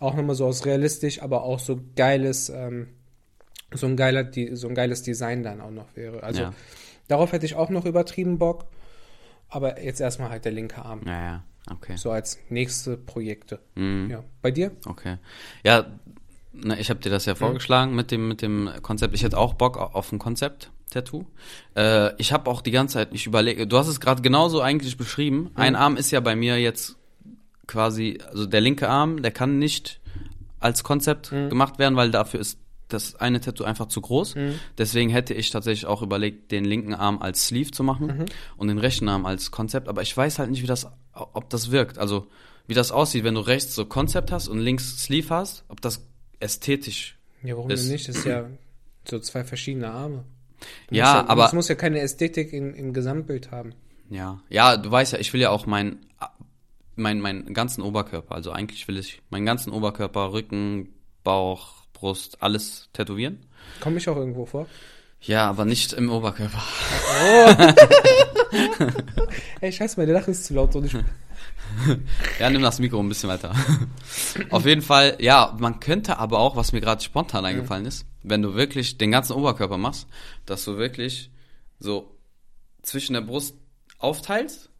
auch 0.00 0.14
nochmal 0.14 0.34
so 0.34 0.46
aus 0.46 0.66
realistisch, 0.66 1.22
aber 1.22 1.44
auch 1.44 1.58
so 1.58 1.78
geiles, 1.96 2.50
ähm, 2.50 2.88
so 3.72 3.86
ein 3.86 3.96
geiler, 3.96 4.30
so 4.52 4.68
ein 4.68 4.74
geiles 4.74 5.02
Design 5.02 5.42
dann 5.42 5.60
auch 5.60 5.70
noch 5.70 5.96
wäre. 5.96 6.22
Also 6.22 6.42
ja. 6.42 6.52
darauf 7.08 7.32
hätte 7.32 7.46
ich 7.46 7.54
auch 7.56 7.70
noch 7.70 7.86
übertrieben 7.86 8.38
Bock. 8.38 8.66
Aber 9.48 9.80
jetzt 9.82 10.00
erstmal 10.00 10.30
halt 10.30 10.44
der 10.44 10.52
linke 10.52 10.84
Arm. 10.84 11.02
ja, 11.06 11.12
ja, 11.24 11.44
okay. 11.70 11.96
So 11.96 12.10
als 12.10 12.38
nächste 12.48 12.96
Projekte. 12.96 13.60
Mhm. 13.74 14.10
Ja. 14.10 14.24
Bei 14.42 14.50
dir? 14.50 14.72
Okay. 14.86 15.16
Ja, 15.64 15.86
na, 16.52 16.78
ich 16.78 16.90
habe 16.90 17.00
dir 17.00 17.10
das 17.10 17.24
ja 17.26 17.34
vorgeschlagen 17.34 17.94
mit 17.94 18.10
dem 18.10 18.28
mit 18.28 18.42
dem 18.42 18.70
Konzept. 18.82 19.14
Ich 19.14 19.22
hätte 19.24 19.38
auch 19.38 19.54
Bock 19.54 19.76
au- 19.76 19.90
auf 19.92 20.12
ein 20.12 20.18
Konzept-Tattoo. 20.18 21.24
Äh, 21.76 22.14
ich 22.20 22.32
habe 22.32 22.48
auch 22.50 22.60
die 22.62 22.70
ganze 22.70 22.94
Zeit, 22.94 23.08
ich 23.12 23.26
überlege, 23.26 23.66
du 23.66 23.76
hast 23.76 23.88
es 23.88 23.98
gerade 24.00 24.22
genauso 24.22 24.60
eigentlich 24.60 24.96
beschrieben. 24.96 25.50
Ein 25.54 25.74
Arm 25.76 25.96
ist 25.96 26.10
ja 26.12 26.20
bei 26.20 26.36
mir 26.36 26.58
jetzt 26.60 26.96
quasi, 27.66 28.18
also 28.28 28.46
der 28.46 28.60
linke 28.60 28.88
Arm, 28.88 29.22
der 29.22 29.30
kann 29.32 29.58
nicht 29.58 30.00
als 30.60 30.84
Konzept 30.84 31.32
Mhm. 31.32 31.48
gemacht 31.50 31.78
werden, 31.78 31.96
weil 31.96 32.10
dafür 32.10 32.40
ist 32.40 32.58
das 32.88 33.16
eine 33.16 33.40
Tattoo 33.40 33.64
einfach 33.64 33.86
zu 33.86 34.00
groß. 34.00 34.34
Mhm. 34.36 34.54
Deswegen 34.78 35.10
hätte 35.10 35.34
ich 35.34 35.50
tatsächlich 35.50 35.86
auch 35.86 36.02
überlegt, 36.02 36.52
den 36.52 36.64
linken 36.64 36.94
Arm 36.94 37.20
als 37.20 37.46
Sleeve 37.48 37.70
zu 37.70 37.82
machen 37.82 38.06
Mhm. 38.18 38.24
und 38.58 38.68
den 38.68 38.78
rechten 38.78 39.08
Arm 39.08 39.26
als 39.26 39.50
Konzept. 39.50 39.88
Aber 39.88 40.02
ich 40.02 40.14
weiß 40.16 40.38
halt 40.38 40.50
nicht, 40.50 40.62
wie 40.62 40.66
das, 40.66 40.86
ob 41.14 41.48
das 41.50 41.70
wirkt. 41.70 41.98
Also 41.98 42.26
wie 42.66 42.74
das 42.74 42.92
aussieht, 42.92 43.24
wenn 43.24 43.34
du 43.34 43.40
rechts 43.40 43.74
so 43.74 43.84
Konzept 43.84 44.32
hast 44.32 44.48
und 44.48 44.58
links 44.58 45.02
Sleeve 45.02 45.28
hast, 45.30 45.64
ob 45.68 45.80
das 45.80 46.06
ästhetisch. 46.40 47.16
Ja, 47.42 47.56
warum 47.56 47.70
Ist- 47.70 47.84
denn 47.84 47.92
nicht? 47.92 48.08
Das 48.08 48.16
ist 48.16 48.24
ja 48.26 48.48
so 49.08 49.18
zwei 49.18 49.44
verschiedene 49.44 49.90
Arme. 49.90 50.24
Du 50.88 50.94
Ja, 50.96 51.14
musst 51.18 51.30
aber- 51.30 51.46
Es 51.46 51.52
muss 51.52 51.68
ja 51.68 51.74
keine 51.74 52.00
Ästhetik 52.00 52.52
in, 52.52 52.72
im 52.74 52.92
Gesamtbild 52.94 53.50
haben. 53.50 53.74
Ja, 54.10 54.40
ja, 54.48 54.76
du 54.76 54.90
weißt 54.90 55.12
ja, 55.12 55.18
ich 55.18 55.32
will 55.32 55.40
ja 55.40 55.50
auch 55.50 55.66
mein, 55.66 55.98
mein, 56.96 57.20
meinen 57.20 57.52
ganzen 57.54 57.82
Oberkörper. 57.82 58.34
Also 58.34 58.50
eigentlich 58.52 58.86
will 58.88 58.96
ich 58.98 59.20
meinen 59.30 59.44
ganzen 59.46 59.72
Oberkörper, 59.72 60.32
Rücken, 60.32 60.88
Bauch, 61.22 61.84
Brust, 61.92 62.42
alles 62.42 62.88
tätowieren. 62.92 63.38
Komme 63.80 63.98
ich 63.98 64.08
auch 64.08 64.16
irgendwo 64.16 64.46
vor? 64.46 64.66
Ja, 65.20 65.48
aber 65.48 65.64
nicht 65.64 65.92
im 65.94 66.10
Oberkörper. 66.10 66.62
Ey, 69.60 69.72
scheiße, 69.72 69.98
meine 70.00 70.12
Lache 70.12 70.30
ist 70.30 70.44
zu 70.44 70.54
laut. 70.54 70.74
Und 70.76 70.86
ich, 70.86 70.96
Ja, 72.38 72.50
nimm 72.50 72.62
das 72.62 72.78
Mikro 72.78 73.00
ein 73.00 73.08
bisschen 73.08 73.28
weiter. 73.28 73.54
Auf 74.50 74.64
jeden 74.66 74.82
Fall, 74.82 75.16
ja, 75.20 75.54
man 75.58 75.80
könnte 75.80 76.18
aber 76.18 76.38
auch, 76.38 76.56
was 76.56 76.72
mir 76.72 76.80
gerade 76.80 77.02
spontan 77.02 77.44
eingefallen 77.44 77.86
ist, 77.86 78.06
wenn 78.22 78.42
du 78.42 78.54
wirklich 78.54 78.98
den 78.98 79.10
ganzen 79.10 79.32
Oberkörper 79.34 79.78
machst, 79.78 80.06
dass 80.46 80.64
du 80.64 80.76
wirklich 80.76 81.30
so 81.78 82.16
zwischen 82.82 83.14
der 83.14 83.20
Brust 83.22 83.56
aufteilst 83.98 84.70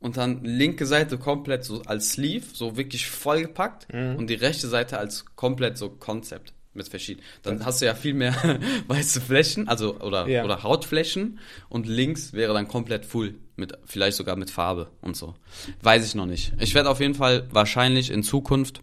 und 0.00 0.16
dann 0.16 0.44
linke 0.44 0.86
Seite 0.86 1.18
komplett 1.18 1.64
so 1.64 1.82
als 1.82 2.12
Sleeve, 2.12 2.46
so 2.52 2.76
wirklich 2.76 3.08
vollgepackt 3.08 3.86
und 3.92 4.28
die 4.28 4.34
rechte 4.34 4.68
Seite 4.68 4.98
als 4.98 5.24
komplett 5.36 5.78
so 5.78 5.90
Konzept 5.90 6.54
mit 6.74 6.88
verschiedenen. 6.88 7.26
Dann 7.42 7.64
hast 7.64 7.80
du 7.82 7.86
ja 7.86 7.94
viel 7.94 8.14
mehr 8.14 8.34
weiße 8.88 9.20
Flächen, 9.20 9.68
also 9.68 9.98
oder 10.00 10.26
Ja. 10.28 10.44
oder 10.44 10.62
Hautflächen 10.62 11.38
und 11.68 11.86
links 11.86 12.32
wäre 12.32 12.54
dann 12.54 12.68
komplett 12.68 13.04
full 13.06 13.34
mit 13.56 13.76
vielleicht 13.84 14.16
sogar 14.16 14.36
mit 14.36 14.50
Farbe 14.50 14.90
und 15.02 15.16
so. 15.16 15.34
Weiß 15.82 16.04
ich 16.06 16.14
noch 16.14 16.26
nicht. 16.26 16.52
Ich 16.58 16.74
werde 16.74 16.88
auf 16.90 17.00
jeden 17.00 17.14
Fall 17.14 17.46
wahrscheinlich 17.52 18.10
in 18.10 18.22
Zukunft 18.22 18.80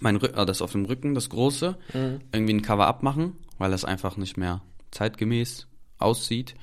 mein 0.00 0.16
Rücken, 0.16 0.38
äh, 0.38 0.46
das 0.46 0.62
auf 0.62 0.72
dem 0.72 0.84
Rücken, 0.86 1.14
das 1.14 1.28
große, 1.28 1.76
irgendwie 2.32 2.54
ein 2.54 2.62
Cover-up 2.62 3.02
machen, 3.02 3.36
weil 3.58 3.70
das 3.70 3.84
einfach 3.84 4.16
nicht 4.16 4.36
mehr 4.38 4.62
zeitgemäß 4.90 5.66
aussieht. 5.98 6.54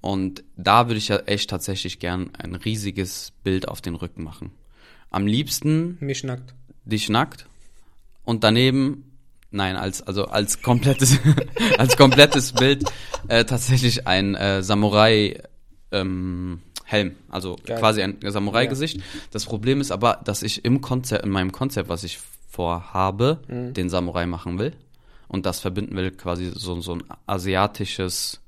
Und 0.00 0.44
da 0.56 0.86
würde 0.88 0.98
ich 0.98 1.08
ja 1.08 1.16
echt 1.20 1.50
tatsächlich 1.50 1.98
gern 1.98 2.30
ein 2.38 2.54
riesiges 2.54 3.32
Bild 3.42 3.66
auf 3.68 3.80
den 3.80 3.94
Rücken 3.94 4.22
machen. 4.22 4.52
Am 5.10 5.26
liebsten 5.26 5.96
mich 6.00 6.22
nackt. 6.22 6.54
dich 6.84 7.08
nackt 7.08 7.46
und 8.24 8.44
daneben 8.44 9.09
nein 9.50 9.76
als 9.76 10.02
also 10.02 10.26
als 10.26 10.62
komplettes 10.62 11.18
als 11.78 11.96
komplettes 11.96 12.52
Bild 12.52 12.84
äh, 13.28 13.44
tatsächlich 13.44 14.06
ein 14.06 14.34
äh, 14.34 14.62
Samurai 14.62 15.40
ähm, 15.92 16.62
Helm 16.84 17.16
also 17.28 17.56
Geil. 17.64 17.78
quasi 17.78 18.02
ein 18.02 18.18
Samurai 18.22 18.66
Gesicht 18.66 19.00
das 19.32 19.44
Problem 19.44 19.80
ist 19.80 19.90
aber 19.92 20.20
dass 20.24 20.42
ich 20.42 20.64
im 20.64 20.80
Konzept 20.80 21.24
in 21.24 21.30
meinem 21.30 21.52
Konzept 21.52 21.88
was 21.88 22.04
ich 22.04 22.18
vorhabe 22.48 23.40
Mhm. 23.48 23.74
den 23.74 23.88
Samurai 23.88 24.26
machen 24.26 24.58
will 24.58 24.72
und 25.28 25.46
das 25.46 25.60
verbinden 25.60 25.96
will 25.96 26.10
quasi 26.10 26.50
so 26.54 26.80
so 26.80 26.94
ein 26.94 27.04
asiatisches 27.26 28.40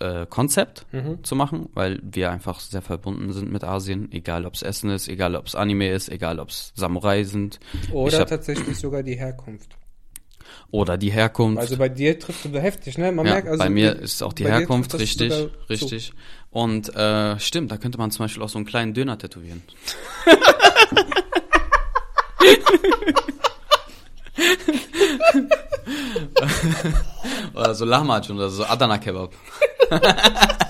äh, 0.00 0.26
Konzept 0.26 0.86
Mhm. 0.92 1.24
zu 1.24 1.34
machen, 1.34 1.68
weil 1.74 2.00
wir 2.02 2.30
einfach 2.30 2.60
sehr 2.60 2.82
verbunden 2.82 3.32
sind 3.32 3.50
mit 3.50 3.64
Asien, 3.64 4.10
egal 4.12 4.46
ob 4.46 4.54
es 4.54 4.62
Essen 4.62 4.90
ist, 4.90 5.08
egal 5.08 5.34
ob 5.36 5.46
es 5.46 5.54
Anime 5.54 5.90
ist, 5.90 6.08
egal 6.08 6.38
ob 6.38 6.50
es 6.50 6.72
Samurai 6.76 7.24
sind 7.24 7.58
Oder 7.92 8.20
hab- 8.20 8.28
tatsächlich 8.28 8.76
sogar 8.78 9.02
die 9.02 9.16
Herkunft. 9.16 9.70
oder 10.70 10.96
die 10.98 11.10
Herkunft. 11.10 11.58
Also 11.58 11.76
bei 11.76 11.88
dir 11.88 12.18
trifft 12.18 12.44
es 12.46 12.52
heftig, 12.52 12.96
ne? 12.98 13.10
Man 13.12 13.26
ja, 13.26 13.32
merkt 13.32 13.48
also. 13.48 13.58
bei 13.58 13.68
mir 13.70 13.94
die- 13.94 14.02
ist 14.04 14.22
auch 14.22 14.32
die 14.32 14.46
Herkunft 14.46 14.94
richtig, 14.98 15.32
sogar 15.32 15.48
zu. 15.52 15.68
richtig. 15.68 16.12
Und 16.50 16.94
äh, 16.96 17.38
stimmt, 17.40 17.70
da 17.70 17.76
könnte 17.76 17.98
man 17.98 18.10
zum 18.10 18.24
Beispiel 18.24 18.42
auch 18.42 18.48
so 18.48 18.58
einen 18.58 18.66
kleinen 18.66 18.94
Döner 18.94 19.18
tätowieren. 19.18 19.62
oder 27.54 27.74
so 27.74 27.84
Lahmacun 27.84 28.36
oder 28.36 28.48
so 28.50 28.64
Adana 28.64 28.98
Kebab. 28.98 29.32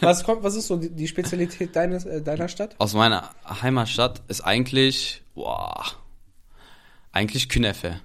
Was 0.00 0.24
kommt, 0.24 0.42
was 0.42 0.54
ist 0.54 0.66
so 0.66 0.76
die, 0.76 1.08
Spezialität 1.08 1.74
deines, 1.74 2.04
äh, 2.04 2.20
deiner 2.20 2.48
Stadt? 2.48 2.74
Aus 2.78 2.92
meiner 2.92 3.30
Heimatstadt 3.62 4.20
ist 4.28 4.42
eigentlich, 4.42 5.22
boah, 5.34 5.84
eigentlich 7.12 7.48
Künefe. 7.48 8.00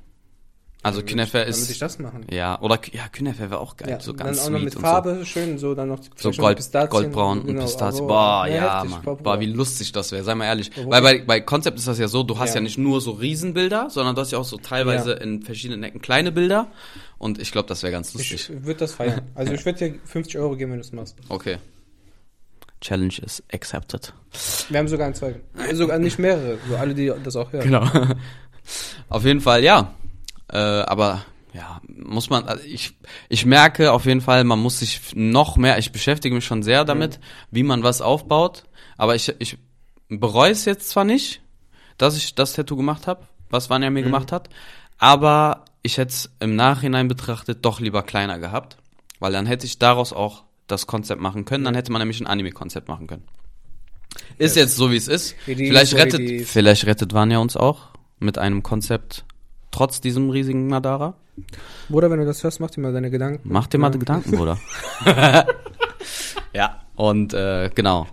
Also 0.87 1.03
Künefe 1.03 1.39
Damit 1.39 1.55
ich 1.55 1.69
ist, 1.69 1.81
das 1.81 1.99
machen. 1.99 2.25
ja, 2.31 2.59
oder 2.61 2.79
ja, 2.93 3.07
Künefe 3.09 3.39
wäre 3.49 3.59
auch 3.59 3.75
geil, 3.77 3.89
Ja, 3.89 3.99
so 3.99 4.13
dann 4.13 4.27
ganz 4.27 4.39
auch 4.45 4.49
noch 4.49 4.59
mit 4.61 4.75
und 4.75 4.81
Farbe, 4.81 5.25
schön, 5.25 5.57
so 5.57 5.75
dann 5.75 5.89
noch 5.89 5.99
so. 6.15 6.31
So 6.31 6.41
Gold, 6.41 6.57
Pistazien, 6.57 6.89
Goldbraun 6.89 7.39
und 7.41 7.47
genau, 7.47 7.61
Pistazien. 7.61 8.03
aber- 8.05 8.07
Boah, 8.13 8.47
Ja, 8.47 8.55
ja, 8.55 8.83
heftig, 8.83 9.03
Mann. 9.05 9.17
Boah, 9.23 9.39
wie 9.39 9.45
lustig 9.47 9.91
das 9.91 10.11
wäre, 10.11 10.23
sei 10.23 10.35
mal 10.35 10.45
ehrlich. 10.45 10.71
Aber 10.77 10.89
Weil 10.89 11.01
bei, 11.01 11.21
bei 11.25 11.41
Konzept 11.41 11.77
ist 11.77 11.87
das 11.87 11.99
ja 11.99 12.07
so, 12.07 12.23
du 12.23 12.39
hast 12.39 12.49
Ja. 12.49 12.55
ja, 12.55 12.61
nicht 12.61 12.77
nur 12.77 13.01
so 13.01 13.11
Riesenbilder, 13.11 13.89
sondern 13.89 14.15
du 14.15 14.21
hast 14.21 14.31
ja 14.31 14.37
auch 14.37 14.45
so 14.45 14.57
teilweise 14.57 15.11
Ja. 15.11 15.17
in 15.17 15.41
verschiedenen 15.43 15.83
Ecken 15.83 16.01
kleine 16.01 16.31
Bilder. 16.31 16.67
Und 17.17 17.39
ich 17.39 17.51
glaube, 17.51 17.67
das 17.67 17.83
wäre 17.83 17.91
ganz 17.91 18.09
Ich 18.15 18.31
lustig. 18.31 18.49
würde 18.63 18.79
das 18.79 18.93
feiern. 18.93 19.21
Also 19.35 19.53
ich 19.53 19.65
würde 19.65 19.77
dir 19.89 19.99
50 20.05 20.37
Euro 20.37 20.55
geben, 20.55 20.71
wenn 20.71 20.79
du 20.79 20.85
es 20.85 20.91
machst. 20.93 21.15
Okay. 21.29 21.57
Challenge 22.79 23.13
is 23.25 23.41
accepted. 23.51 24.13
Wir 24.69 24.79
haben 24.79 24.87
sogar 24.87 25.07
ein 25.07 25.15
zwei. 25.15 25.35
Sogar 25.73 25.97
nicht 25.99 26.19
mehrere, 26.19 26.59
so 26.69 26.75
alle, 26.75 26.93
die 26.93 27.11
das 27.23 27.35
auch 27.35 27.51
hören. 27.51 27.63
Genau. 27.63 27.83
auf 29.09 29.25
jeden 29.25 29.41
Fall, 29.41 29.63
ja. 29.63 29.93
Äh, 30.49 30.57
aber 30.57 31.25
ja, 31.53 31.81
muss 31.87 32.29
man, 32.29 32.45
also 32.45 32.63
ich, 32.63 32.95
ich 33.29 33.45
merke 33.45 33.91
auf 33.91 34.05
jeden 34.05 34.21
Fall, 34.21 34.43
man 34.43 34.59
muss 34.59 34.79
sich 34.79 35.01
noch 35.15 35.57
mehr, 35.57 35.77
ich 35.79 35.91
beschäftige 35.91 36.35
mich 36.35 36.45
schon 36.45 36.61
sehr 36.61 36.85
damit, 36.85 37.19
wie 37.51 37.63
man 37.63 37.83
was 37.83 38.01
aufbaut. 38.01 38.65
Aber 38.97 39.15
ich, 39.15 39.33
ich 39.39 39.57
bereue 40.09 40.51
es 40.51 40.65
jetzt 40.65 40.89
zwar 40.89 41.03
nicht, 41.03 41.41
dass 41.97 42.15
ich 42.15 42.35
das 42.35 42.53
Tattoo 42.53 42.75
gemacht 42.75 43.07
habe, 43.07 43.27
was 43.49 43.69
Vanya 43.69 43.89
mir 43.89 44.03
gemacht 44.03 44.31
hat, 44.31 44.49
aber 44.97 45.65
ich 45.83 45.97
hätte 45.97 46.11
es 46.11 46.29
im 46.39 46.55
Nachhinein 46.55 47.07
betrachtet 47.07 47.63
doch 47.65 47.79
lieber 47.79 48.03
kleiner 48.03 48.39
gehabt, 48.39 48.77
weil 49.19 49.31
dann 49.31 49.45
hätte 49.45 49.65
ich 49.65 49.79
daraus 49.79 50.13
auch 50.13 50.43
das 50.67 50.85
Konzept 50.85 51.21
machen 51.21 51.45
können, 51.45 51.63
dann 51.63 51.75
hätte 51.75 51.91
man 51.91 52.01
nämlich 52.01 52.19
ein 52.19 52.27
Anime-Konzept 52.27 52.87
machen 52.87 53.07
können. 53.07 53.23
Ist 54.37 54.55
jetzt 54.55 54.75
so, 54.75 54.91
wie 54.91 54.97
es 54.97 55.07
ist. 55.07 55.35
Vielleicht 55.45 55.93
rettet, 55.95 56.47
vielleicht 56.47 56.85
rettet 56.85 57.13
Vanya 57.13 57.39
uns 57.39 57.55
auch 57.55 57.89
mit 58.19 58.37
einem 58.37 58.63
Konzept 58.63 59.25
trotz 59.77 60.01
diesem 60.01 60.29
riesigen 60.29 60.67
Madara. 60.67 61.15
Bruder, 61.89 62.09
wenn 62.09 62.19
du 62.19 62.25
das 62.25 62.43
hörst, 62.43 62.59
mach 62.59 62.71
dir 62.71 62.81
mal 62.81 62.91
deine 62.93 63.11
Gedanken. 63.11 63.41
Mach 63.43 63.67
dir 63.67 63.77
mal 63.77 63.91
Ja. 63.91 63.97
Gedanken, 63.99 64.31
Bruder. 64.31 64.57
ja. 66.53 66.81
Und 66.95 67.33
äh, 67.33 67.69
genau. 67.73 68.07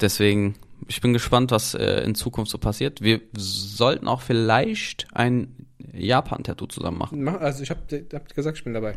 Deswegen, 0.00 0.54
ich 0.88 1.00
bin 1.02 1.12
gespannt, 1.12 1.50
was 1.50 1.74
äh, 1.74 2.00
in 2.04 2.14
Zukunft 2.14 2.50
so 2.50 2.56
passiert. 2.58 3.02
Wir 3.02 3.20
sollten 3.36 4.08
auch 4.08 4.22
vielleicht 4.22 5.06
ein 5.12 5.66
Japan-Tattoo 5.92 6.66
zusammen 6.66 6.96
machen. 6.98 7.22
Mach, 7.22 7.40
also 7.40 7.62
ich 7.62 7.70
hab, 7.70 7.86
dir- 7.88 8.06
hab 8.14 8.34
gesagt, 8.34 8.56
ich 8.56 8.64
bin 8.64 8.72
dabei. 8.72 8.94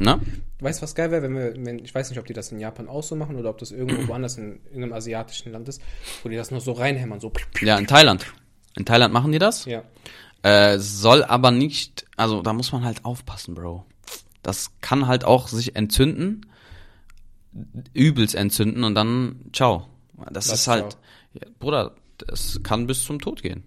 Weißt 0.61 0.79
du, 0.79 0.83
was 0.83 0.95
geil 0.95 1.11
wäre, 1.11 1.21
wenn 1.23 1.35
wir, 1.35 1.53
wenn, 1.57 1.79
ich 1.79 1.93
weiß 1.93 2.09
nicht, 2.09 2.19
ob 2.19 2.25
die 2.25 2.33
das 2.33 2.51
in 2.53 2.59
Japan 2.59 2.87
auch 2.87 3.03
so 3.03 3.15
machen 3.17 3.35
oder 3.35 3.49
ob 3.49 3.57
das 3.57 3.71
irgendwo 3.71 4.07
woanders 4.07 4.37
in 4.37 4.61
irgendeinem 4.67 4.93
asiatischen 4.93 5.51
Land 5.51 5.67
ist, 5.67 5.81
wo 6.23 6.29
die 6.29 6.37
das 6.37 6.49
nur 6.51 6.61
so 6.61 6.71
reinhämmern, 6.71 7.19
so. 7.19 7.33
Ja, 7.61 7.77
in 7.77 7.87
Thailand. 7.87 8.25
In 8.77 8.85
Thailand 8.85 9.13
machen 9.13 9.31
die 9.33 9.39
das. 9.39 9.65
Ja. 9.65 9.83
Äh, 10.43 10.77
soll 10.79 11.23
aber 11.23 11.51
nicht, 11.51 12.05
also 12.17 12.41
da 12.41 12.53
muss 12.53 12.71
man 12.71 12.83
halt 12.83 13.05
aufpassen, 13.05 13.55
Bro. 13.55 13.85
Das 14.43 14.71
kann 14.81 15.07
halt 15.07 15.23
auch 15.25 15.47
sich 15.47 15.75
entzünden, 15.75 16.45
übelst 17.93 18.35
entzünden 18.35 18.83
und 18.83 18.95
dann 18.95 19.41
ciao. 19.53 19.87
Das 20.31 20.49
Was 20.49 20.61
ist 20.61 20.67
halt, 20.67 20.97
ja, 21.33 21.47
Bruder, 21.59 21.95
das 22.17 22.59
kann 22.63 22.87
bis 22.87 23.03
zum 23.03 23.19
Tod 23.19 23.41
gehen. 23.41 23.63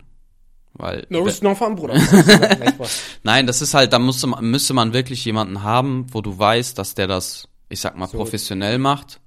Weil, 0.75 1.07
No 1.09 1.23
risk, 1.23 1.43
no 1.43 1.55
fun, 1.55 1.75
Bruder. 1.75 1.95
Nein, 2.59 2.73
Spaß. 2.75 3.01
nein, 3.23 3.47
das 3.47 3.63
ist 3.63 3.73
halt, 3.73 3.95
da 3.95 3.99
musste 3.99 4.27
man, 4.27 4.45
müsste 4.45 4.75
man 4.75 4.93
wirklich 4.93 5.25
jemanden 5.25 5.63
haben, 5.63 6.07
wo 6.13 6.21
du 6.21 6.39
weißt, 6.39 6.77
dass 6.79 6.95
der 6.95 7.07
das, 7.07 7.49
ich 7.71 7.81
sag 7.81 7.97
mal, 7.97 8.07
So. 8.09 8.19
professionell 8.19 8.77
macht, 8.79 9.21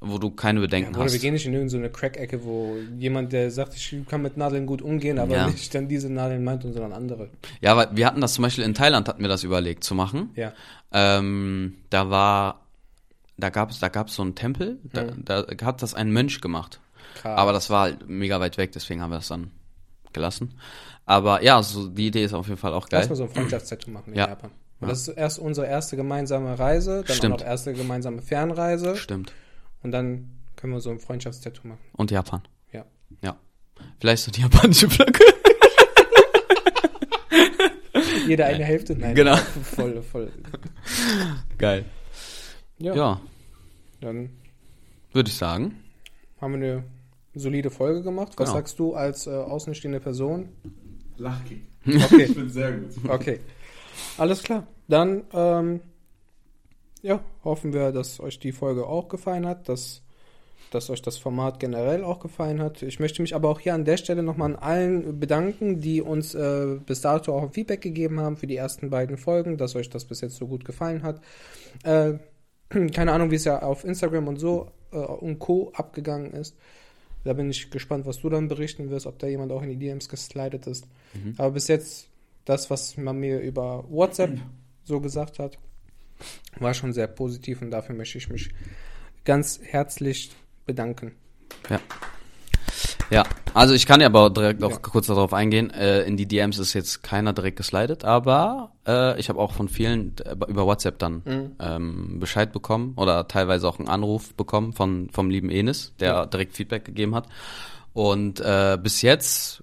wo 0.00 0.18
du 0.18 0.30
keine 0.30 0.60
Bedenken 0.60 0.94
wir 0.94 1.02
hast. 1.04 1.20
gehen 1.20 1.32
nicht 1.34 1.46
in 1.46 1.54
irgendeine 1.54 1.90
Crack-Ecke, 1.90 2.44
wo 2.44 2.76
jemand, 2.98 3.32
der 3.32 3.50
sagt, 3.50 3.74
ich 3.74 3.96
kann 4.08 4.22
mit 4.22 4.36
Nadeln 4.36 4.64
gut 4.66 4.80
umgehen, 4.80 5.18
aber 5.18 5.34
Ja. 5.34 5.46
nicht 5.48 5.74
dann 5.74 5.88
diese 5.88 6.08
Nadeln 6.12 6.44
meint, 6.44 6.64
und 6.64 6.72
sondern 6.72 6.92
andere. 6.92 7.30
Ja, 7.60 7.76
weil 7.76 7.88
wir 7.96 8.06
hatten 8.06 8.20
das 8.20 8.34
zum 8.34 8.42
Beispiel 8.42 8.62
in 8.64 8.74
Thailand, 8.74 9.08
hatten 9.08 9.22
wir 9.22 9.28
das 9.28 9.42
überlegt 9.42 9.82
zu 9.82 9.94
machen. 9.96 10.30
Ja. 10.36 10.52
Ähm, 10.92 11.74
da 11.90 12.10
war, 12.10 12.60
da 13.36 13.50
gab 13.50 13.70
es, 13.70 13.80
da 13.80 13.88
gab 13.88 14.08
es 14.08 14.14
so 14.14 14.22
einen 14.22 14.34
Tempel, 14.34 14.78
da, 14.92 15.02
Mhm. 15.04 15.24
da 15.24 15.46
hat 15.64 15.82
das 15.82 15.94
ein 15.94 16.12
Mönch 16.12 16.40
gemacht. 16.40 16.80
Krass. 17.16 17.36
Aber 17.38 17.52
das 17.52 17.68
war 17.70 17.82
halt 17.82 18.08
mega 18.08 18.38
weit 18.40 18.56
weg, 18.58 18.70
deswegen 18.72 19.02
haben 19.02 19.10
wir 19.10 19.16
das 19.16 19.28
dann 19.28 19.50
gelassen. 20.12 20.54
Aber 21.06 21.42
ja, 21.42 21.60
so 21.62 21.88
die 21.88 22.06
Idee 22.08 22.22
ist 22.24 22.34
auf 22.34 22.46
jeden 22.48 22.60
Fall 22.60 22.72
auch 22.72 22.86
Lass 22.90 23.00
geil. 23.02 23.08
mal 23.08 23.16
so 23.16 23.22
ein 23.24 23.30
Freundschaftstattoo 23.30 23.90
machen 23.90 24.12
in 24.12 24.18
Ja. 24.18 24.28
Japan. 24.28 24.50
Und 24.80 24.88
das 24.88 25.00
ist 25.00 25.08
erst 25.08 25.40
unsere 25.40 25.66
erste 25.66 25.96
gemeinsame 25.96 26.56
Reise, 26.56 27.02
dann 27.04 27.16
Stimmt. 27.16 27.34
auch 27.34 27.38
noch 27.40 27.46
erste 27.46 27.72
gemeinsame 27.72 28.22
Fernreise 28.22 28.94
Stimmt. 28.96 29.32
Und 29.82 29.90
dann 29.92 30.30
können 30.56 30.72
wir 30.72 30.80
so 30.80 30.90
ein 30.90 30.98
Freundschaftstattoo 30.98 31.66
machen. 31.68 31.80
Und 31.92 32.10
Japan. 32.10 32.42
Ja. 32.72 32.84
Ja. 33.22 33.36
Vielleicht 34.00 34.24
so 34.24 34.30
die 34.32 34.40
japanische 34.42 34.88
Flagge. 34.90 35.24
Jeder 38.26 38.46
eine 38.46 38.64
Hälfte? 38.64 38.94
Nein. 38.96 39.14
Genau. 39.14 39.36
Voll, 39.62 40.02
voll. 40.02 40.30
Geil. 41.56 41.84
Ja. 42.78 42.94
Ja, 42.94 43.20
Dann 44.00 44.30
würde 45.12 45.30
ich 45.30 45.36
sagen. 45.36 45.76
haben 46.40 46.60
wir 46.60 46.68
eine 46.70 46.84
solide 47.34 47.70
Folge 47.70 48.02
gemacht. 48.02 48.32
Was 48.36 48.48
Genau. 48.48 48.52
sagst 48.52 48.78
du 48.78 48.94
als 48.94 49.26
äh, 49.26 49.30
außenstehende 49.30 50.00
Person? 50.00 50.50
Lachkick. 51.16 51.62
Okay, 51.86 52.24
Ich 52.24 52.34
bin 52.34 52.50
sehr 52.50 52.72
gut. 52.72 52.90
okay. 53.08 53.40
Alles 54.18 54.42
klar. 54.42 54.66
Dann, 54.88 55.22
ähm, 55.32 55.80
ja, 57.02 57.20
hoffen 57.44 57.72
wir, 57.72 57.92
dass 57.92 58.20
euch 58.20 58.38
die 58.38 58.52
Folge 58.52 58.86
auch 58.86 59.08
gefallen 59.08 59.46
hat, 59.46 59.68
dass 59.68 60.02
dass 60.70 60.90
euch 60.90 61.02
das 61.02 61.18
Format 61.18 61.60
generell 61.60 62.04
auch 62.04 62.20
gefallen 62.20 62.60
hat. 62.60 62.82
Ich 62.82 63.00
möchte 63.00 63.22
mich 63.22 63.34
aber 63.34 63.48
auch 63.48 63.60
hier 63.60 63.74
an 63.74 63.84
der 63.84 63.96
Stelle 63.96 64.22
nochmal 64.22 64.54
an 64.54 64.56
allen 64.56 65.18
bedanken, 65.18 65.80
die 65.80 66.02
uns 66.02 66.34
äh, 66.34 66.78
bis 66.84 67.00
dato 67.00 67.34
auch 67.34 67.42
ein 67.42 67.52
Feedback 67.52 67.80
gegeben 67.80 68.20
haben 68.20 68.36
für 68.36 68.46
die 68.46 68.56
ersten 68.56 68.90
beiden 68.90 69.16
Folgen, 69.16 69.56
dass 69.56 69.76
euch 69.76 69.88
das 69.88 70.04
bis 70.04 70.20
jetzt 70.20 70.36
so 70.36 70.46
gut 70.46 70.64
gefallen 70.64 71.02
hat. 71.02 71.20
Äh, 71.84 72.14
keine 72.92 73.12
Ahnung, 73.12 73.30
wie 73.30 73.36
es 73.36 73.44
ja 73.44 73.62
auf 73.62 73.84
Instagram 73.84 74.28
und 74.28 74.38
so 74.38 74.70
äh, 74.92 74.96
und 74.96 75.38
Co. 75.38 75.72
abgegangen 75.74 76.32
ist. 76.32 76.56
Da 77.24 77.32
bin 77.32 77.50
ich 77.50 77.70
gespannt, 77.70 78.06
was 78.06 78.20
du 78.20 78.28
dann 78.28 78.48
berichten 78.48 78.90
wirst, 78.90 79.06
ob 79.06 79.18
da 79.18 79.26
jemand 79.26 79.52
auch 79.52 79.62
in 79.62 79.70
die 79.70 79.76
DMs 79.76 80.08
geslidet 80.08 80.66
ist. 80.66 80.86
Aber 81.36 81.50
bis 81.50 81.68
jetzt, 81.68 82.08
das, 82.44 82.70
was 82.70 82.96
man 82.96 83.18
mir 83.18 83.40
über 83.40 83.84
WhatsApp 83.88 84.38
so 84.84 85.00
gesagt 85.00 85.38
hat, 85.38 85.58
war 86.58 86.74
schon 86.74 86.92
sehr 86.92 87.06
positiv 87.06 87.62
und 87.62 87.70
dafür 87.70 87.94
möchte 87.94 88.18
ich 88.18 88.28
mich 88.28 88.50
ganz 89.24 89.60
herzlich 89.62 90.32
bedanken. 90.66 91.12
Ja. 91.70 91.80
Ja, 93.10 93.22
also 93.54 93.72
ich 93.72 93.86
kann 93.86 94.00
ja 94.02 94.06
aber 94.08 94.28
direkt 94.28 94.62
auch 94.62 94.70
Ja. 94.72 94.76
kurz 94.78 95.06
darauf 95.06 95.32
eingehen. 95.32 95.70
Äh, 95.70 96.02
in 96.02 96.18
die 96.18 96.26
DMs 96.26 96.58
ist 96.58 96.74
jetzt 96.74 97.02
keiner 97.02 97.32
direkt 97.32 97.56
geslidet, 97.56 98.04
aber 98.04 98.72
äh, 98.86 99.18
ich 99.18 99.30
habe 99.30 99.38
auch 99.38 99.52
von 99.54 99.68
vielen 99.70 100.14
äh, 100.18 100.32
über 100.46 100.66
WhatsApp 100.66 100.98
dann 100.98 101.22
Mhm. 101.24 101.52
ähm, 101.58 102.20
Bescheid 102.20 102.52
bekommen 102.52 102.92
oder 102.96 103.26
teilweise 103.26 103.66
auch 103.66 103.78
einen 103.78 103.88
Anruf 103.88 104.34
bekommen 104.34 104.74
von 104.74 105.08
vom 105.10 105.30
lieben 105.30 105.48
Enis, 105.50 105.94
der 106.00 106.08
Ja. 106.08 106.26
direkt 106.26 106.54
Feedback 106.54 106.84
gegeben 106.84 107.14
hat. 107.14 107.28
Und 107.94 108.40
äh, 108.40 108.76
bis 108.80 109.00
jetzt 109.00 109.62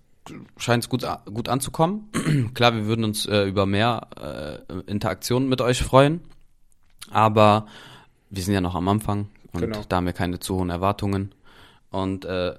scheint 0.58 0.84
es 0.84 0.90
gut, 0.90 1.06
gut 1.32 1.48
anzukommen. 1.48 2.10
Klar, 2.56 2.74
wir 2.76 2.88
würden 2.88 3.06
uns 3.06 3.28
äh, 3.28 3.44
über 3.44 3.68
mehr 3.68 4.08
äh, 4.20 4.82
Interaktionen 4.92 5.48
mit 5.48 5.62
euch 5.62 5.84
freuen, 5.84 6.22
aber 7.16 7.66
wir 8.30 8.44
sind 8.44 8.54
ja 8.54 8.62
noch 8.62 8.76
am 8.76 8.88
Anfang 8.88 9.30
und 9.54 9.62
Genau. 9.62 9.82
da 9.88 9.96
haben 9.98 10.06
wir 10.06 10.14
keine 10.14 10.40
zu 10.40 10.56
hohen 10.56 10.70
Erwartungen. 10.70 11.34
Und 11.90 12.26
äh, 12.26 12.54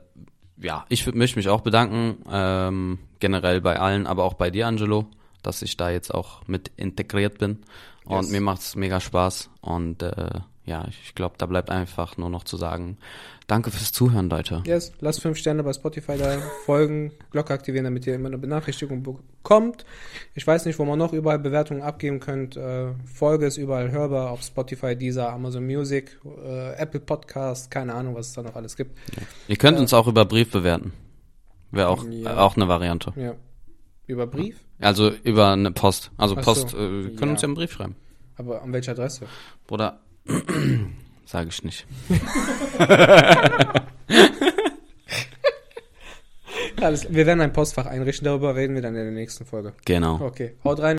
ja, 0.56 0.86
ich 0.88 1.06
möchte 1.14 1.38
mich 1.38 1.48
auch 1.50 1.60
bedanken, 1.60 2.22
ähm, 2.30 2.98
generell 3.20 3.60
bei 3.60 3.78
allen, 3.78 4.06
aber 4.06 4.24
auch 4.24 4.34
bei 4.34 4.50
dir, 4.50 4.66
Angelo, 4.66 5.06
dass 5.42 5.60
ich 5.62 5.76
da 5.76 5.90
jetzt 5.90 6.12
auch 6.14 6.46
mit 6.48 6.70
integriert 6.76 7.38
bin. 7.38 7.58
Und 8.06 8.22
Yes. 8.22 8.30
mir 8.30 8.40
macht's 8.40 8.76
mega 8.76 8.98
Spaß. 9.00 9.50
Und 9.60 10.02
äh, 10.02 10.40
ja, 10.66 10.84
ich 10.88 11.14
glaube, 11.14 11.36
da 11.38 11.46
bleibt 11.46 11.70
einfach 11.70 12.16
nur 12.18 12.28
noch 12.28 12.44
zu 12.44 12.56
sagen, 12.56 12.98
danke 13.46 13.70
fürs 13.70 13.92
Zuhören, 13.92 14.28
Leute. 14.28 14.62
Yes, 14.66 14.92
lasst 15.00 15.22
fünf 15.22 15.38
Sterne 15.38 15.62
bei 15.62 15.72
Spotify 15.72 16.18
da 16.18 16.38
folgen, 16.64 17.12
Glocke 17.30 17.54
aktivieren, 17.54 17.84
damit 17.84 18.06
ihr 18.06 18.14
immer 18.16 18.26
eine 18.26 18.36
Benachrichtigung 18.38 19.02
bekommt. 19.02 19.84
Ich 20.34 20.46
weiß 20.46 20.64
nicht, 20.66 20.78
wo 20.78 20.84
man 20.84 20.98
noch 20.98 21.12
überall 21.12 21.38
Bewertungen 21.38 21.82
abgeben 21.82 22.18
könnt. 22.20 22.56
Äh, 22.56 22.88
Folge 23.04 23.46
ist 23.46 23.56
überall 23.56 23.90
hörbar 23.92 24.30
auf 24.30 24.42
Spotify, 24.42 24.96
Deezer, 24.96 25.32
Amazon 25.32 25.64
Music, 25.64 26.18
äh, 26.44 26.72
Apple 26.74 27.00
Podcast, 27.00 27.70
keine 27.70 27.94
Ahnung, 27.94 28.14
was 28.16 28.28
es 28.28 28.32
da 28.34 28.42
noch 28.42 28.56
alles 28.56 28.76
gibt. 28.76 28.98
Ihr 29.48 29.56
könnt 29.56 29.76
Ja. 29.76 29.82
uns 29.82 29.94
auch 29.94 30.08
über 30.08 30.24
Brief 30.24 30.50
bewerten. 30.50 30.92
Wäre 31.70 31.88
auch, 31.88 32.04
Ja. 32.04 32.32
äh, 32.32 32.36
auch 32.38 32.56
eine 32.56 32.66
Variante. 32.68 33.12
Ja. 33.16 33.34
Über 34.08 34.26
Brief? 34.26 34.58
Also 34.80 35.10
über 35.22 35.52
eine 35.52 35.70
Post. 35.72 36.10
Also 36.16 36.36
Ach 36.38 36.42
Post, 36.42 36.70
so. 36.70 36.76
äh, 36.78 37.04
wir 37.04 37.16
können 37.16 37.28
Ja. 37.28 37.32
uns 37.34 37.42
ja 37.42 37.46
einen 37.46 37.54
Brief 37.54 37.72
schreiben. 37.72 37.96
Aber 38.36 38.62
an 38.62 38.72
welcher 38.72 38.92
Adresse? 38.92 39.26
Bruder, 39.66 39.98
sage 41.26 41.48
ich 41.50 41.64
nicht. 41.64 41.86
Alles, 46.80 47.12
wir 47.12 47.26
werden 47.26 47.40
ein 47.40 47.52
Postfach 47.52 47.86
einrichten, 47.86 48.24
darüber 48.26 48.54
reden 48.54 48.74
wir 48.74 48.82
dann 48.82 48.94
in 48.94 49.04
der 49.04 49.12
nächsten 49.12 49.44
Folge. 49.44 49.72
Genau. 49.84 50.20
Okay, 50.20 50.54
haut 50.62 50.80
rein. 50.80 50.94